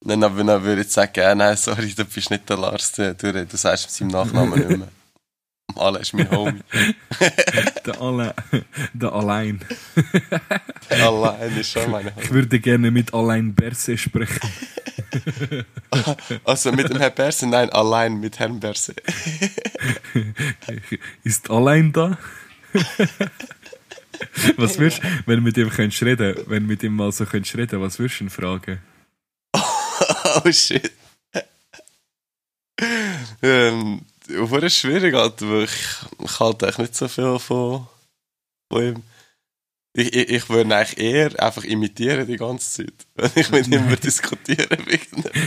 [0.06, 3.58] Nein, aber dann würde ich sagen, nein, sorry, du bist nicht der Lars, du, du
[3.58, 4.90] sagst seinem Nachnamen nicht mehr.
[5.78, 6.62] Alain ist mein Homie.
[7.86, 8.34] der Alain,
[8.94, 9.60] der Allein.
[10.90, 12.24] Allein ist schon meine Homie.
[12.26, 14.40] Ich würde gerne mit Alain Berset sprechen.
[16.44, 17.50] also mit dem Herrn Berset?
[17.50, 19.02] Nein, allein mit Herrn Berset.
[21.24, 22.18] ist Alain da?
[24.58, 27.82] was würdest wenn du mit ihm könntest reden, wenn mit ihm mal so könntest reden,
[27.82, 28.80] was würdest du ihn fragen?
[29.54, 30.92] oh shit.
[33.42, 34.02] ähm,
[34.38, 35.72] Hure schwierig, Alter, weil ich,
[36.24, 37.88] ich halte eigentlich nicht so viel von,
[38.72, 39.04] von ihm.
[39.96, 43.96] Ich, ich, ich würde eigentlich eher einfach imitieren die ganze Zeit, wenn ich mit ihm
[44.02, 45.42] diskutieren würde.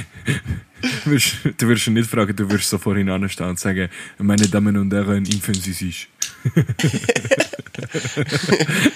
[1.59, 4.93] du würdest ihn nicht fragen, du würdest so vorhin anstehen und sagen, meine Damen und
[4.93, 6.09] Herren, sich.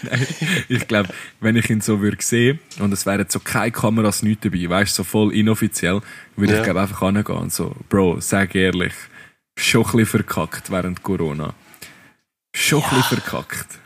[0.03, 0.27] Nein,
[0.69, 1.09] ich glaube,
[1.41, 4.93] wenn ich ihn so würde sehen und es wären so keine Kameras nicht dabei, weißt
[4.93, 6.01] du, so voll inoffiziell,
[6.37, 6.59] würde ja.
[6.59, 8.93] ich glaube einfach angehen und so, Bro, sag ehrlich,
[9.63, 11.55] schon ein bisschen verkackt während Corona.
[12.55, 12.87] Schon ja.
[12.87, 13.79] ein bisschen verkackt.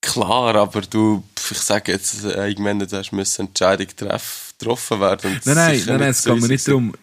[0.00, 5.40] Klar, aber du, ich sage jetzt, äh, irgendwann du hast müssen Entscheidung treff, getroffen werden.
[5.44, 6.94] Nein, nein, nein, nein, es geht mir nicht darum,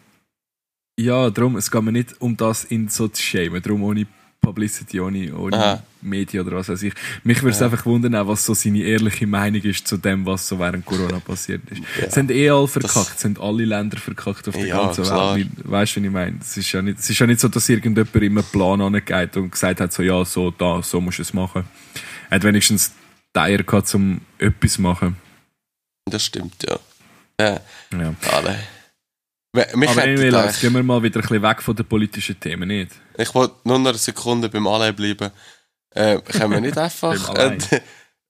[0.98, 4.06] ja, darum, es geht mir nicht um das in so zu schämen, darum ohne
[4.42, 6.92] Publicity, ohne, ohne Medien oder was weiß ich.
[7.22, 7.66] Mich würde es ja.
[7.66, 11.62] einfach wundern, was so seine ehrliche Meinung ist zu dem, was so während Corona passiert
[11.70, 11.80] ist.
[11.98, 12.06] Ja.
[12.08, 15.36] Es sind eh alle verkackt, es sind alle Länder verkackt auf der ja, ganzen klar.
[15.36, 15.48] Welt.
[15.62, 16.38] Weißt du, was ich meine?
[16.40, 19.36] Es ist, ja nicht, es ist ja nicht so, dass irgendjemand immer einen Plan angeht
[19.36, 21.64] und gesagt hat, so, ja, so, da, so musst du es machen.
[22.28, 22.92] Er hat wenigstens
[23.34, 25.16] die Eier gehabt, um etwas zu machen.
[26.06, 26.78] Das stimmt, ja.
[27.40, 27.60] Ja.
[27.92, 28.14] ja.
[28.32, 28.58] Alle.
[29.54, 32.68] Mich Aber anyway, jetzt gehen wir mal wieder ein bisschen weg von den politischen Themen,
[32.68, 32.90] nicht?
[33.16, 35.30] Ich wollte nur eine Sekunde beim Alain bleiben.
[35.90, 37.34] Äh, können wir nicht einfach...
[37.34, 37.58] äh,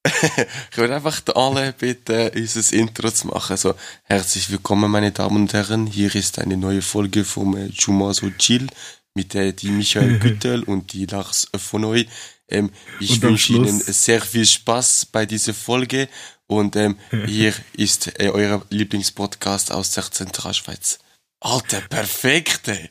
[0.70, 3.56] ich würde einfach alle bitten, unser Intro zu machen.
[3.56, 5.86] So, herzlich willkommen, meine Damen und Herren.
[5.86, 8.66] Hier ist eine neue Folge vom äh, Jumaso Chill
[9.14, 12.08] mit äh, die Michael Güttel und die Lars von euch.
[12.48, 16.08] Ähm, ich wünsche Ihnen sehr viel Spaß bei dieser Folge
[16.46, 20.98] und ähm, hier ist äh, euer Lieblingspodcast aus der Zentralschweiz.
[21.40, 22.90] Alter, perfekt, ey.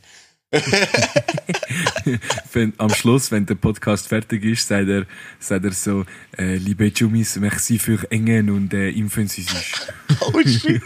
[2.51, 5.05] wenn, am Schluss, wenn der Podcast fertig ist, sagt er,
[5.39, 6.05] sagt er so,
[6.37, 8.91] äh, liebe Jumis, merci für Engen und äh,
[9.27, 9.47] sich.
[10.19, 10.81] oh shit.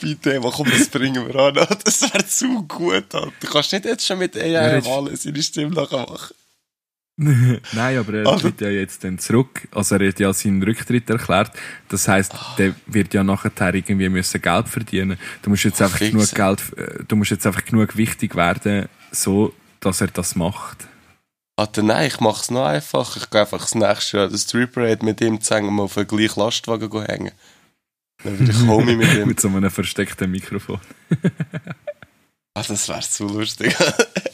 [0.00, 1.54] Bitte, was komm, das bringen wir an.
[1.84, 3.32] Das wäre zu gut, Alter.
[3.38, 6.34] Du kannst nicht jetzt schon mit AI alles seine Stimme nachher machen.
[7.18, 9.68] Nein, aber er tritt ja jetzt dann zurück.
[9.70, 11.50] Also er hat ja seinen Rücktritt erklärt.
[11.88, 12.56] Das heisst, oh.
[12.58, 15.18] der wird ja nachher irgendwie müssen Geld verdienen.
[15.40, 19.54] Du musst jetzt einfach genug Geld, äh, du musst jetzt einfach genug wichtig werden, so,
[19.80, 20.86] dass er das macht.
[21.58, 23.16] Alter, nein, ich mach's noch einfach.
[23.16, 26.06] Ich gehe einfach das nächste Jahr das Street Parade mit ihm zusammen mal auf den
[26.06, 27.32] gleichen Lastwagen hängen.
[28.22, 29.28] Dann würde ich Homie mit ihm.
[29.28, 30.80] mit so einem versteckten Mikrofon.
[32.52, 33.74] ah, das wäre zu lustig.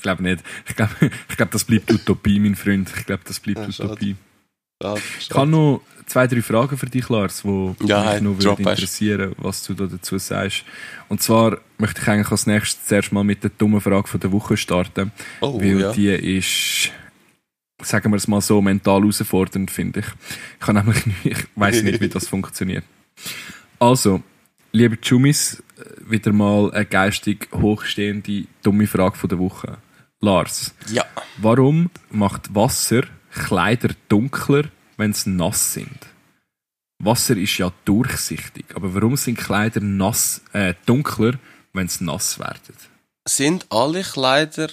[0.00, 0.42] Ich glaube nicht.
[0.66, 0.92] Ich glaube,
[1.28, 2.90] ich glaub, das bleibt Utopie, mein Freund.
[2.96, 4.16] Ich glaube, das bleibt ja, Utopie.
[4.82, 5.02] Schade, schade.
[5.20, 8.62] Ich habe noch zwei, drei Fragen für dich, Lars, die ja, mich hey, noch würde
[8.62, 10.64] interessieren, was du da dazu sagst.
[11.10, 14.56] Und zwar möchte ich eigentlich als nächstes zuerst mal mit der dummen Frage der Woche
[14.56, 15.12] starten.
[15.42, 15.92] Oh, weil ja.
[15.92, 16.92] die ist,
[17.82, 20.06] sagen wir es mal so, mental herausfordernd, finde ich.
[20.58, 22.84] Ich kann nämlich nicht, ich weiß nicht, wie das funktioniert.
[23.78, 24.22] Also,
[24.72, 25.62] liebe Chumis,
[26.06, 29.76] wieder mal eine geistig hochstehende, dumme Frage der Woche.
[30.20, 30.74] Lars.
[30.90, 31.04] Ja.
[31.38, 33.02] Warum macht Wasser
[33.32, 34.64] Kleider dunkler,
[34.96, 35.98] wenn sie nass sind?
[36.98, 41.38] Wasser ist ja durchsichtig, aber warum sind Kleider nass, äh, dunkler,
[41.72, 42.76] wenn sie nass werden?
[43.26, 44.68] Sind alle Kleider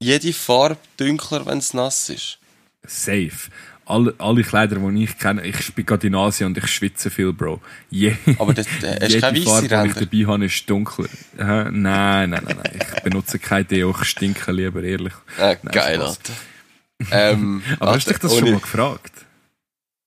[0.00, 2.38] jede Farbe dunkler, wenn es nass ist?
[2.82, 3.50] Safe
[3.88, 7.32] alle, alle Kleider, die ich kenne, ich bin gerade in Asien und ich schwitze viel,
[7.32, 7.60] Bro.
[7.90, 11.06] Je, Aber das, das ist keine Farbe, die ich dabei habe, ist dunkler.
[11.38, 12.78] Äh, nein, nein, nein, nein.
[12.94, 15.14] Ich benutze kein Deo, ich stinke lieber, ehrlich.
[15.38, 16.32] Äh, nein, geil, Alter.
[17.10, 18.40] Ähm, Aber hast du dich das ohne...
[18.40, 19.12] schon mal gefragt?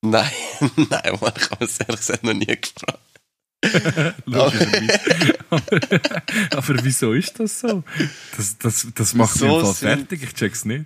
[0.02, 0.32] Nein,
[0.76, 3.00] nein, man, ich habe es ehrlich gesagt noch nie gefragt.
[4.26, 4.52] aber,
[6.50, 7.84] aber wieso ist das so?
[8.36, 10.86] Das, das, das macht mich Fall fertig, ich check's nicht.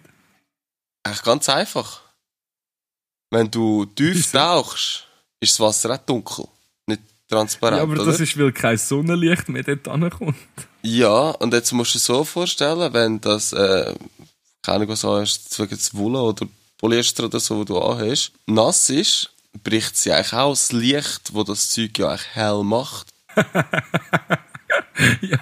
[1.03, 2.04] Ach, ganz einfach.
[3.29, 5.05] Wenn du tief tauchst,
[5.39, 6.45] ist das Wasser auch dunkel.
[6.87, 7.77] Nicht transparent.
[7.77, 8.05] Ja, aber oder?
[8.05, 10.35] das ist, weil kein Sonnenlicht mehr dort ankommt.
[10.81, 13.93] Ja, und jetzt musst du dir so vorstellen, wenn das, äh,
[14.61, 16.47] keine Ahnung, was du hast, jetzt Wolle oder
[16.77, 19.31] Polyester oder so, wo du anhast, nass ist,
[19.63, 23.07] bricht sie eigentlich auch das Licht, wo das Zeug ja eigentlich hell macht.
[25.21, 25.39] ja,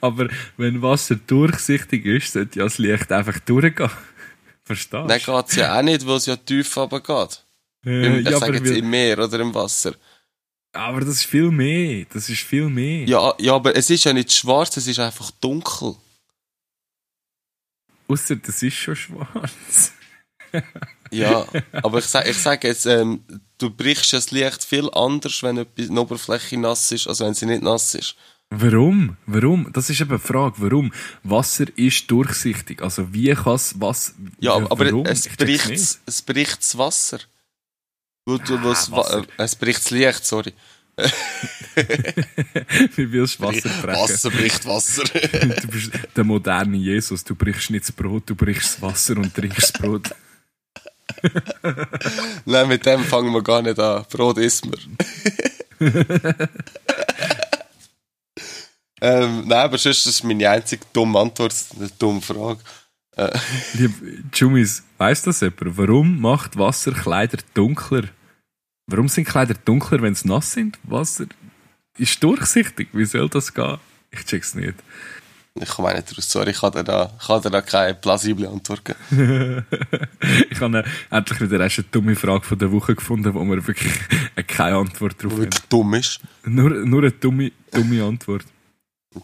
[0.00, 3.90] aber wenn Wasser durchsichtig ist, sollte ja das Licht einfach durchgehen.
[4.64, 5.06] Verstehst du?
[5.06, 7.44] Dann geht's ja auch nicht, weil es ja tief runtergeht.
[7.84, 9.94] Äh, Im, ich ja, sage jetzt weil- im Meer oder im Wasser.
[10.72, 12.06] aber das ist viel mehr.
[12.12, 13.06] Das ist viel mehr.
[13.06, 15.94] Ja, ja, aber es ist ja nicht schwarz, es ist einfach dunkel.
[18.08, 19.92] Ausser das ist schon schwarz.
[21.10, 23.24] Ja, aber ich sage ich sag jetzt, ähm,
[23.58, 27.46] du brichst das Licht viel anders, wenn etwas- eine Oberfläche nass ist, als wenn sie
[27.46, 28.16] nicht nass ist.
[28.56, 29.16] Warum?
[29.26, 29.70] Warum?
[29.72, 30.54] Das ist eben die Frage.
[30.58, 30.92] Warum?
[31.22, 32.82] Wasser ist durchsichtig.
[32.82, 34.14] Also wie kann es was...
[34.40, 35.06] Ja, aber warum?
[35.06, 37.18] es bricht, es bricht das Wasser.
[38.26, 39.20] Wo du, wo es, Wasser.
[39.22, 40.52] Wa- es bricht das Licht, sorry.
[42.96, 44.30] Wie willst du Wasser brechen?
[44.30, 45.02] bricht Wasser.
[45.60, 47.24] Du bist der moderne Jesus.
[47.24, 50.10] Du brichst nicht das Brot, du brichst das Wasser und trinkst das Brot.
[52.44, 54.04] Nein, mit dem fangen wir gar nicht an.
[54.08, 54.78] Brot isst man.
[59.04, 62.60] Ähm, nein, aber sonst ist das meine einzige dumme Antwort, eine dumme Frage.
[63.16, 63.38] Äh,
[63.74, 63.92] Lieb
[64.34, 65.76] Jumis, weiss das jemand?
[65.78, 68.04] Warum macht Wasser Kleider dunkler?
[68.86, 70.78] Warum sind Kleider dunkler, wenn sie nass sind?
[70.82, 71.26] Wasser
[71.96, 72.88] ist durchsichtig.
[72.92, 73.78] Wie soll das gehen?
[74.10, 74.74] Ich check's nicht.
[75.60, 78.48] ich komme nicht raus, sorry, ich kann dir da, ich kann dir da keine plausible
[78.48, 79.64] Antwort geben.
[80.50, 83.92] ich habe endlich wieder eine dumme Frage von der Woche gefunden, wo wir wirklich
[84.48, 85.42] keine Antwort drauf Die haben.
[85.44, 86.20] wirklich dumm ist.
[86.44, 88.44] Nur, nur eine dumme, dumme Antwort.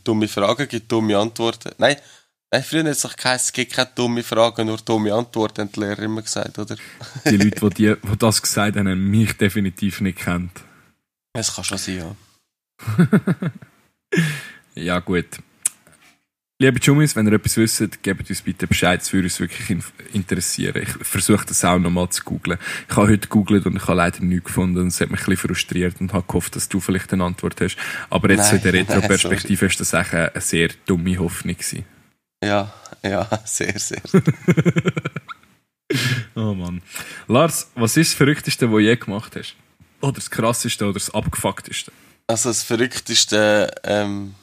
[0.04, 1.72] Dumme Fragen gibt dumme Antworten.
[1.78, 1.96] Nein,
[2.50, 5.72] nein früher hat es doch geheißen, es gibt keine dumme Fragen, nur dumme Antworten, haben
[5.72, 6.76] die Lehrer immer gesagt, oder?
[7.24, 10.52] Die Leute, die, die, die das gesagt haben, haben mich definitiv nicht kennt.
[11.32, 12.16] Es kann schon sein, ja.
[14.74, 15.26] Ja, gut.
[16.62, 19.82] Liebe Jumis, wenn ihr etwas wisst, gebt uns bitte Bescheid, es würde uns wirklich in
[20.12, 20.82] interessieren.
[20.82, 22.58] Ich versuche das auch nochmal zu googlen.
[22.86, 25.24] Ich habe heute gegoogelt und ich habe leider nichts gefunden und es hat mich ein
[25.24, 27.78] bisschen frustriert und habe gehofft, dass du vielleicht eine Antwort hast.
[28.10, 31.86] Aber jetzt Nein, in der Retro-Perspektive ist das auch eine sehr dumme Hoffnung gewesen.
[32.44, 32.70] Ja,
[33.02, 34.02] ja, sehr, sehr.
[36.36, 36.82] Oh Mann.
[37.26, 39.56] Lars, was ist das Verrückteste, was du je gemacht hast?
[40.00, 41.90] Oder das Krasseste oder das Abgefuckteste?
[42.28, 44.34] Also das verrückteste, ähm,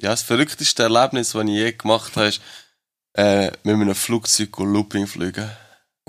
[0.00, 2.40] ja, das verrückteste Erlebnis, das ich je gemacht habe, ist,
[3.14, 5.50] äh, mit einem Flugzeug Looping fliegen.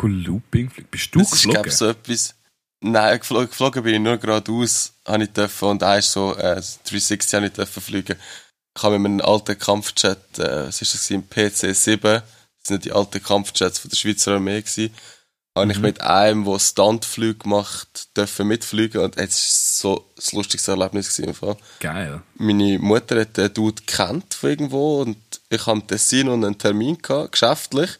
[0.02, 0.72] Looping?
[0.90, 1.62] Bist du das ist, geflogen?
[1.64, 2.36] glaube so etwas.
[2.82, 7.34] Nein, geflogen, geflogen bin ich nur geradeaus, habe ich dürfen, und eins so, äh, 360
[7.34, 8.18] habe ich dürfen fliegen.
[8.76, 12.24] Ich habe mit einem alten Kampfjet, äh, was ist das gewesen, PC-7, das
[12.64, 14.94] sind die alten Kampfjets von der Schweizer Armee gewesen,
[15.56, 20.72] habe ich mit einem, der Stuntflüge macht, dürfen mitfliegen, und es war so das lustigste
[20.72, 22.22] Erlebnis gewesen, im Fall Geil.
[22.36, 25.18] meine Mutter hat den Dude kennt von irgendwo und
[25.50, 27.92] ich habe im Tessin und einen Termin gehabt, geschäftlich.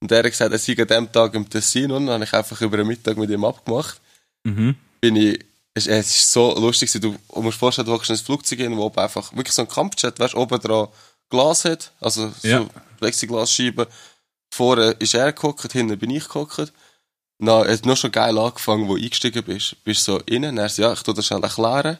[0.00, 2.32] Und er hat gesagt, er sei an dem Tag im Tessin und dann habe ich
[2.32, 4.00] einfach über den Mittag mit ihm abgemacht.
[4.44, 4.76] Mhm.
[5.00, 7.18] Bin ich, es, es ist so lustig, gewesen.
[7.28, 9.54] du, du musst dir vorstellen, du hockst in ein Flugzeug hin, wo oben einfach wirklich
[9.54, 10.88] so ein Kampfjet, weißt, oben dran
[11.28, 12.66] Glas hat, also so Ja.
[12.98, 13.86] Plexiglasscheiben.
[14.56, 16.72] Vorne ist er gehockt, hinten bin ich gehockt.
[17.38, 19.76] Na, es hat noch schon geil angefangen, wo du eingestiegen bist.
[19.84, 21.98] Bist so innen, er sagt, ja, ich tu das schnell erklären.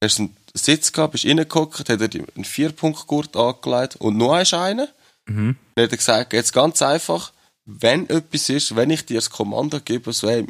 [0.00, 4.32] Er hast einen Sitz gehabt, bist reingehockt, hat er dir einen Vierpunktgurt angelegt und noch
[4.32, 4.88] einen.
[5.26, 5.56] Mhm.
[5.74, 7.32] Dann hat er gesagt, jetzt ganz einfach,
[7.66, 10.46] wenn etwas ist, wenn ich dir das Kommando gebe, so, hey,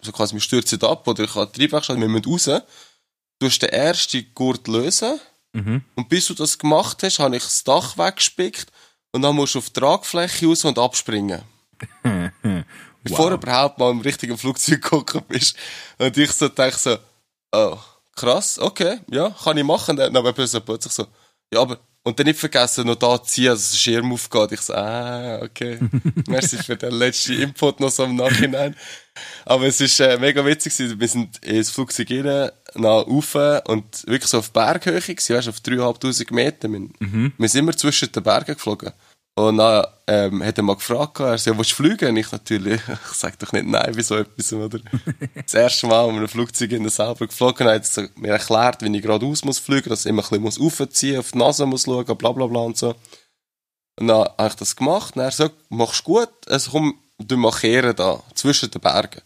[0.00, 3.58] so quasi, wir stürzen ab oder ich habe die Triebwerkstatt, wir müssen raus, du hast
[3.60, 5.20] den ersten Gurt lösen
[5.54, 5.82] Mhm.
[5.96, 8.71] und bis du das gemacht hast, habe ich das Dach weggespickt
[9.12, 11.42] und dann musst du auf die Tragfläche raus und abspringen.
[13.04, 15.56] Bevor du überhaupt mal im richtigen Flugzeug geguckt bist.
[15.98, 16.96] Und ich so denke so,
[17.52, 17.76] oh,
[18.14, 19.96] krass, okay, ja, kann ich machen.
[19.96, 21.06] Dann aber plötzlich plötzlich so,
[21.52, 24.52] ja, aber, und dann nicht vergessen, noch da ziehen, dass der Schirm aufgeht.
[24.52, 25.78] Ich so, ah, okay.
[26.26, 28.74] Merci für den letzten Input noch so im Nachhinein.
[29.44, 30.98] Aber es ist äh, mega witzig gewesen.
[30.98, 33.34] Wir sind ins Flugzeug rein, nach rauf
[33.66, 36.68] und wirklich so auf Berghöhe gewesen, weißt, auf 3'500 Meter.
[36.68, 36.88] Wir,
[37.38, 38.92] wir sind immer zwischen den Bergen geflogen.
[39.34, 42.10] Und dann ähm, hat er mal gefragt, er sagt, ja, willst du fliegen?
[42.10, 42.80] Und ich natürlich,
[43.10, 44.78] ich sag doch nicht nein bei so etwas, oder?
[45.34, 48.94] das erste Mal mit einem Flugzeug in der selber geflogen, hat er mir erklärt, wie
[48.94, 51.84] ich geradeaus muss fliegen, dass ich immer ein bisschen muss aufziehen, auf die Nase muss
[51.84, 52.94] schauen, bla bla bla und so.
[53.98, 57.36] Und dann habe ich das gemacht, und er sagt, machst du gut, also komm, du
[57.36, 59.22] markieren da, zwischen den Bergen.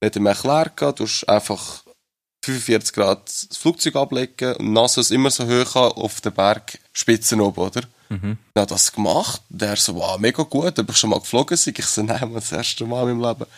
[0.00, 1.82] Dann hat er mir erklärt, du musst einfach
[2.44, 7.40] 45 Grad das Flugzeug ablegen und die Nase ist immer so hoch auf den Bergspitzen
[7.40, 7.82] oben, oder?
[8.08, 8.38] Mhm.
[8.52, 9.42] Dann hat das gemacht.
[9.48, 11.72] Der so, wow, mega gut, ob ich schon mal geflogen sei.
[11.76, 13.50] Ich so, nein, das erste Mal in meinem Leben.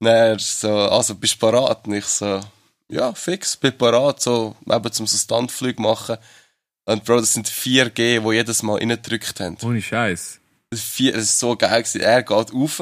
[0.00, 1.86] Dann er so, also bist du parat?
[1.86, 2.40] Und ich so,
[2.88, 6.16] ja, fix, bin parat, so, eben zum so Standflug machen.
[6.84, 9.58] Und Bro, das sind 4G, die jedes Mal reingedrückt haben.
[9.62, 10.40] Ohne Scheiß.
[10.70, 12.00] Das, ist so geil gewesen.
[12.00, 12.78] Er geht rauf,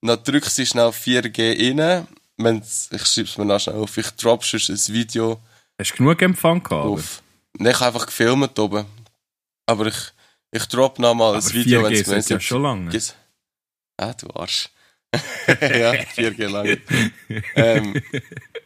[0.00, 2.06] dann drückt sie schnell 4G rein.
[2.38, 5.40] Wenn's, ich schreib's mir noch schnell auf, ich drop schon ein Video
[5.78, 6.86] Hast du genug Empfang gehabt?
[6.86, 7.22] auf.
[7.58, 8.86] Ich habe einfach gefilmt oben.
[9.66, 9.96] Aber ich,
[10.52, 13.00] ich drop noch mal Aber ein Video, 4G wenn's- sind wenn's ja schon lange.
[13.96, 14.68] Ah, du Arsch.
[15.14, 16.78] ja, 4G lang.
[17.56, 18.02] ähm,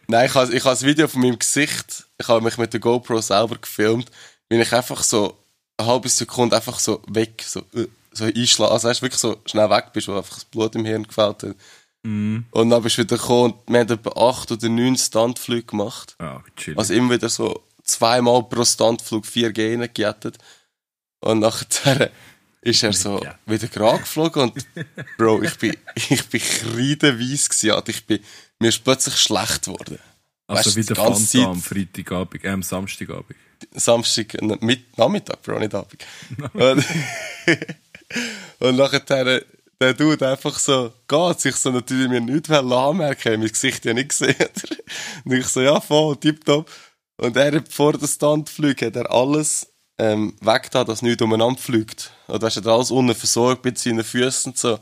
[0.07, 3.21] nein, ich habe ich das Video von meinem Gesicht, ich habe mich mit der GoPro
[3.21, 4.11] selber gefilmt,
[4.49, 5.37] wie ich einfach so
[5.77, 9.37] eine halbe Sekunde einfach so weg, so, äh, so einschlagen, also weißt, du, wirklich so
[9.47, 11.57] schnell weg bist, wo einfach das Blut im Hirn gefällt hat.
[12.05, 12.47] Mhm.
[12.53, 16.17] Und dann bist du wieder gekommen und wir haben etwa acht oder neun Standflüge gemacht.
[16.57, 16.79] Chill.
[16.79, 20.39] Also immer wieder so zweimal pro Standflug 4G reingejettet.
[21.21, 22.11] Und nachher
[22.61, 23.39] ist er so Ja.
[23.47, 24.67] wieder gerade geflogen und
[25.19, 27.91] Bro, ich bin, ich bin gewesen, Alter.
[27.91, 28.21] ich bin,
[28.59, 29.99] mir ist plötzlich schlecht geworden.
[30.49, 33.37] also weißt wie der Fanta Zeit- am Freitagabend, äh, am Samstagabend.
[33.73, 36.05] Samstag, mit, Nachmittag, Bro, nicht Abend.
[36.53, 36.85] und,
[38.61, 39.01] und nachher,
[39.81, 44.11] der Dude einfach so, geht sich so natürlich mir nicht anmerken, mein Gesicht ja nicht
[44.11, 44.35] gesehen.
[45.25, 46.71] und ich so, ja, voll, tipptopp.
[47.19, 49.67] Und er vor der Standflug hat er alles,
[49.99, 52.13] ähm, weggetan, dass nichts umeinander fliegt.
[52.29, 54.79] Oder weißt du, alles unten versorgt mit seinen Füßen und so.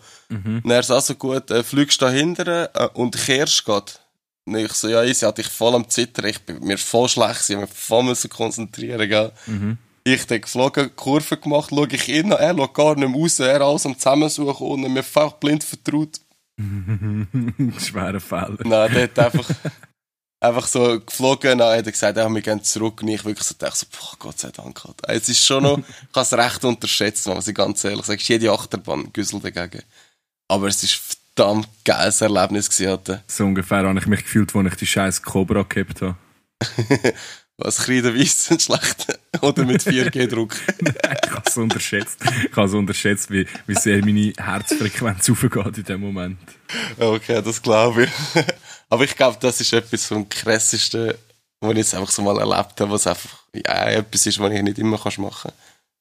[0.65, 4.01] Und er so, also gut, äh, fliegst da hinten äh, und kehrst grad.
[4.47, 7.49] Und ich so, ja, easy, hatte ich voll am Zittern, ich bin mir voll schlecht,
[7.49, 9.33] ich musste mich voll müssen konzentrieren, gell.
[10.07, 13.39] Ich dann geflogen, Kurve gemacht, schau ich ihn an, er schaut gar nicht mehr raus,
[13.39, 16.21] er alles am Zusammensuchen und mir einfach blind vertraut.
[17.79, 18.59] Schwerer Fehler.
[18.65, 19.49] Nein, der hat einfach,
[20.45, 23.55] einfach so geflogen, dann hat er gesagt, ja, wir gehen zurück und ich wirklich so
[23.59, 25.09] dachte, so, boah, Gott sei Dank, Alter.
[25.09, 25.85] Es ist schon noch, ich
[26.15, 29.83] habe es recht unterschätzt, muss ich ganz ehrlich ist jede Achterbahn Güssel dagegen.
[30.49, 33.21] Aber es ist ein verdammt geiles Erlebnis gewesen.
[33.27, 36.17] So ungefähr habe ich mich gefühlt, als ich die scheiß Cobra gehabt habe.
[37.57, 39.17] Was kreidenweiss sind schlecht.
[39.41, 40.57] Oder mit 4G-Druck.
[40.81, 42.19] Ich habe es unterschätzt.
[42.51, 46.39] Ich habe es unterschätzt, wie, wie sehr meine Herzfrequenz aufgeht in dem Moment.
[46.99, 48.11] okay, das glaube ich.
[48.95, 51.15] Aber ich glaube, das ist etwas vom krassesten,
[51.61, 54.63] was ich jetzt einfach so mal erlebt habe, was einfach ja, etwas ist, was ich
[54.63, 55.51] nicht immer kannst machen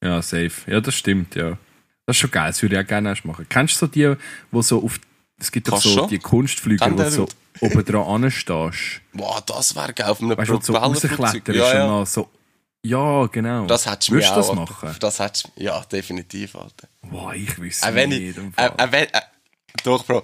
[0.00, 0.52] Ja, safe.
[0.68, 1.58] Ja, das stimmt, ja.
[2.06, 3.46] Das ist schon geil, das würde ich auch gerne erst machen.
[3.48, 4.14] Kennst du so die,
[4.52, 5.00] wo so auf,
[5.40, 6.08] es gibt doch so schon.
[6.08, 7.28] die Kunstflüger, Kann wo so
[7.60, 9.00] oben dran anstehst.
[9.12, 11.18] Boah, das wäre geil auf einem Weißt so Propellerflugzeug.
[11.18, 11.86] rauskletterst Ja, ja.
[11.88, 12.30] dann so,
[12.84, 13.66] ja, genau.
[13.66, 14.54] Das hättest du mir du das auch.
[14.54, 14.94] machen?
[15.00, 16.86] Das hättest ja, definitiv, Alter.
[17.02, 18.38] Boah, ich wüsste Auch wenn nicht.
[18.56, 19.20] äh, äh, äh,
[19.82, 20.22] doch, Bro.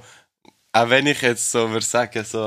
[0.72, 2.46] Auch wenn ich jetzt so würde sagen, so,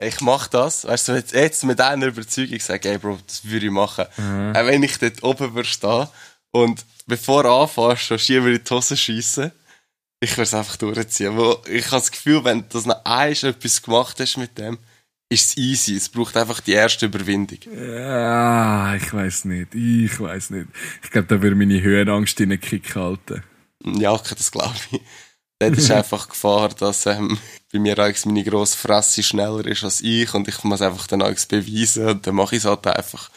[0.00, 3.66] ich mach das, weißt du, jetzt, jetzt mit einer Überzeugung sage, ey, Bro, das würde
[3.66, 4.06] ich machen.
[4.16, 4.52] Mhm.
[4.56, 6.06] Auch wenn ich dort oben würde stehen
[6.52, 9.50] und bevor du anfährst, schon Schieber in die Hose schiessen,
[10.20, 11.36] ich würde es einfach durchziehen.
[11.36, 14.78] Weil ich habe das Gefühl, wenn du das noch einmal etwas gemacht hast mit dem,
[15.30, 15.96] ist es easy.
[15.96, 17.58] Es braucht einfach die erste Überwindung.
[17.76, 19.74] Ah, ich weiß nicht.
[19.74, 20.68] Ich weiß nicht.
[21.02, 23.42] Ich glaube, da würde meine Höhenangst in den Kick halten.
[23.84, 25.00] Ja, okay, das glaube ich.
[25.58, 27.38] Dort ist einfach Gefahr, dass ähm,
[27.72, 31.22] bei mir eigentlich meine grosse Fresse schneller ist als ich und ich muss einfach dann
[31.22, 33.30] eigentlich beweisen und dann mache ich es halt einfach.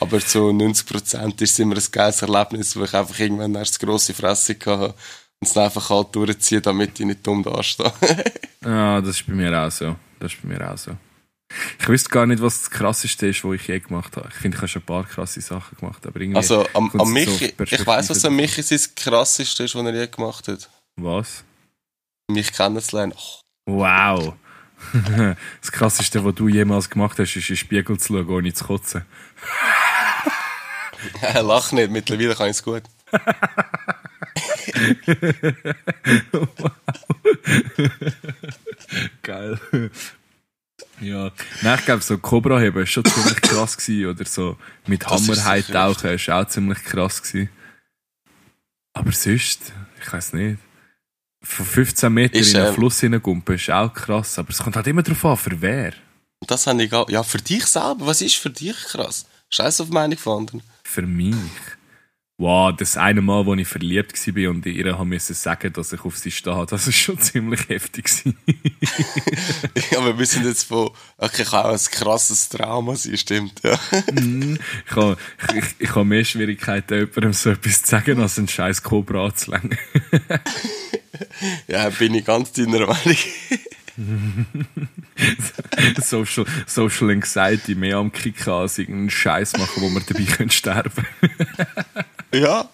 [0.00, 3.90] Aber zu 90% ist es immer ein geiles Erlebnis, wo ich einfach irgendwann erst eine
[3.90, 4.94] grosse Fresse hatte
[5.40, 7.92] und es dann einfach halt durchziehe, damit ich nicht dumm dastehe.
[8.64, 9.94] Ja, das ist bei mir auch so.
[10.18, 10.90] Das ist bei mir auch so.
[11.78, 14.28] Ich wüsste gar nicht, was das Krasseste ist, was ich je gemacht habe.
[14.28, 16.36] Ich finde, ich habe schon ein paar krasse Sachen gemacht, aber irgendwie...
[16.36, 18.34] also am, am so Michi, auf ich weiss, was am.
[18.34, 20.68] Michi sein krasseste ist, was er je gemacht hat.
[20.96, 21.44] Was?
[22.30, 23.14] Mich kennenzulernen.
[23.16, 24.34] Oh, Wow.
[25.60, 28.64] das Krasseste, was du jemals gemacht hast, ist in den Spiegel zu schauen, ohne zu
[28.64, 29.04] kotzen.
[31.34, 32.82] lach nicht, mittlerweile kann ich es gut.
[39.22, 39.58] Geil.
[41.00, 41.30] Ja.
[41.62, 44.56] Nein, ich glaube, so Cobra heben war schon ziemlich krass gewesen, oder so
[44.86, 47.50] mit Hammerheit tauchen ist auch ziemlich krass gewesen.
[48.92, 50.58] Aber sonst, ich weiß nicht.
[51.46, 54.76] Von 15 Metern Ist, in den ähm, Fluss hineingumpen ist auch krass, aber es kommt
[54.76, 55.92] halt immer darauf an, für wer.
[56.46, 57.08] Das habe ich auch.
[57.08, 58.06] Ja, für dich selber.
[58.06, 59.26] Was ist für dich krass?
[59.48, 60.62] Scheiß auf die Meinung von anderen.
[60.84, 61.34] Für mich.
[62.38, 66.04] Wow, das eine Mal, wo ich verliebt war und ihr haben müssen sagen, dass ich
[66.04, 68.06] auf sie stehe, das ist schon ziemlich heftig.
[69.90, 73.78] Ja, aber wir sind jetzt von, okay, kann auch ein krasses Trauma sein, stimmt, ja.
[73.92, 75.16] ich habe
[75.54, 79.78] ich, ich habe mehr Schwierigkeiten, jemandem so etwas zu sagen, als einen scheiß Cobra anzulängen.
[81.68, 83.16] Ja, bin ich ganz deiner Meinung.
[86.02, 91.06] Social, Social Anxiety mehr am Kicken als irgendeinen Scheiß machen, wo wir dabei können sterben
[92.32, 92.68] Ja,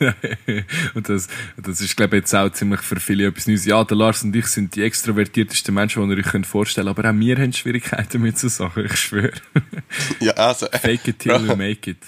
[0.94, 3.64] und das, das ist, glaube ich, jetzt auch ziemlich für viele etwas Neues.
[3.64, 7.10] Ja, der Lars und ich sind die extrovertiertesten Menschen, die ihr euch vorstellen könnt, aber
[7.10, 9.32] auch wir haben Schwierigkeiten mit so Sachen, ich schwöre.
[10.20, 10.66] ja, also.
[10.82, 11.98] Fake it till you make it.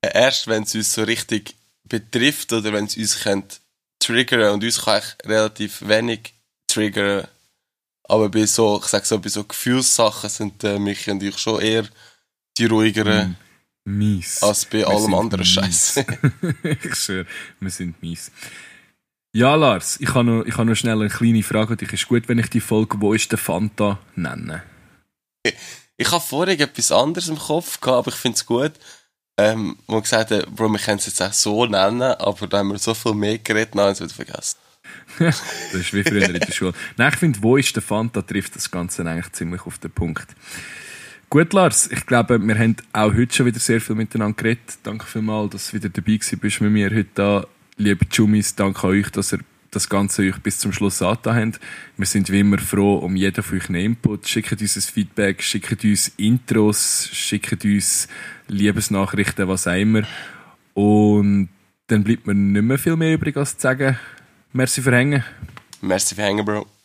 [0.00, 3.60] Erst wenn es uns so richtig betrifft oder wenn es uns könnt
[3.98, 6.34] triggern und uns kann ich relativ wenig
[6.66, 7.26] triggern.
[8.04, 11.60] Aber bei so, ich sag so, bei so Gefühlssachen sind äh, mich und ich schon
[11.60, 11.84] eher
[12.56, 13.30] die ruhigeren.
[13.30, 13.47] Mm
[13.88, 14.42] mies.
[14.42, 15.96] Als bei wir allem anderen Scheiß.
[16.62, 17.26] ich schwöre,
[17.60, 18.30] wir sind mies.
[19.32, 21.92] Ja, Lars, ich habe noch, ich habe noch schnell eine kleine Frage an dich.
[21.92, 24.62] Ist gut, wenn ich die Folge «Wo ist der Fanta?» nenne?
[25.96, 28.72] Ich, habe vorhin etwas anderes im Kopf gehabt, aber ich finde es gut.
[29.36, 32.78] Ähm, wo gesagt Bro, wir können es jetzt auch so nennen, aber da haben wir
[32.78, 34.56] so viel mehr geredet, wir es wieder vergessen.
[35.18, 36.72] das ist wie früher in der Schule.
[36.96, 40.34] Nein, ich finde, «Wo ist der Fanta?» trifft das Ganze eigentlich ziemlich auf den Punkt.
[41.30, 44.78] Gut, Lars, ich glaube, wir haben auch heute schon wieder sehr viel miteinander geredet.
[44.82, 47.46] Danke vielmals, dass du wieder dabei bist mit mir heute da.
[47.76, 51.60] Liebe Jumis, danke an euch, dass ihr das Ganze euch bis zum Schluss angetan habt.
[51.98, 54.26] Wir sind wie immer froh um jeden von euch Input.
[54.26, 58.08] Schickt uns ein Feedback, schickt uns Intros, schickt uns
[58.46, 60.04] Liebesnachrichten, was auch immer.
[60.72, 61.50] Und
[61.88, 63.98] dann bleibt mir nicht mehr viel mehr übrig, als zu sagen,
[64.54, 65.22] merci für Hängen.
[65.82, 66.77] Merci für Hängen, Bro.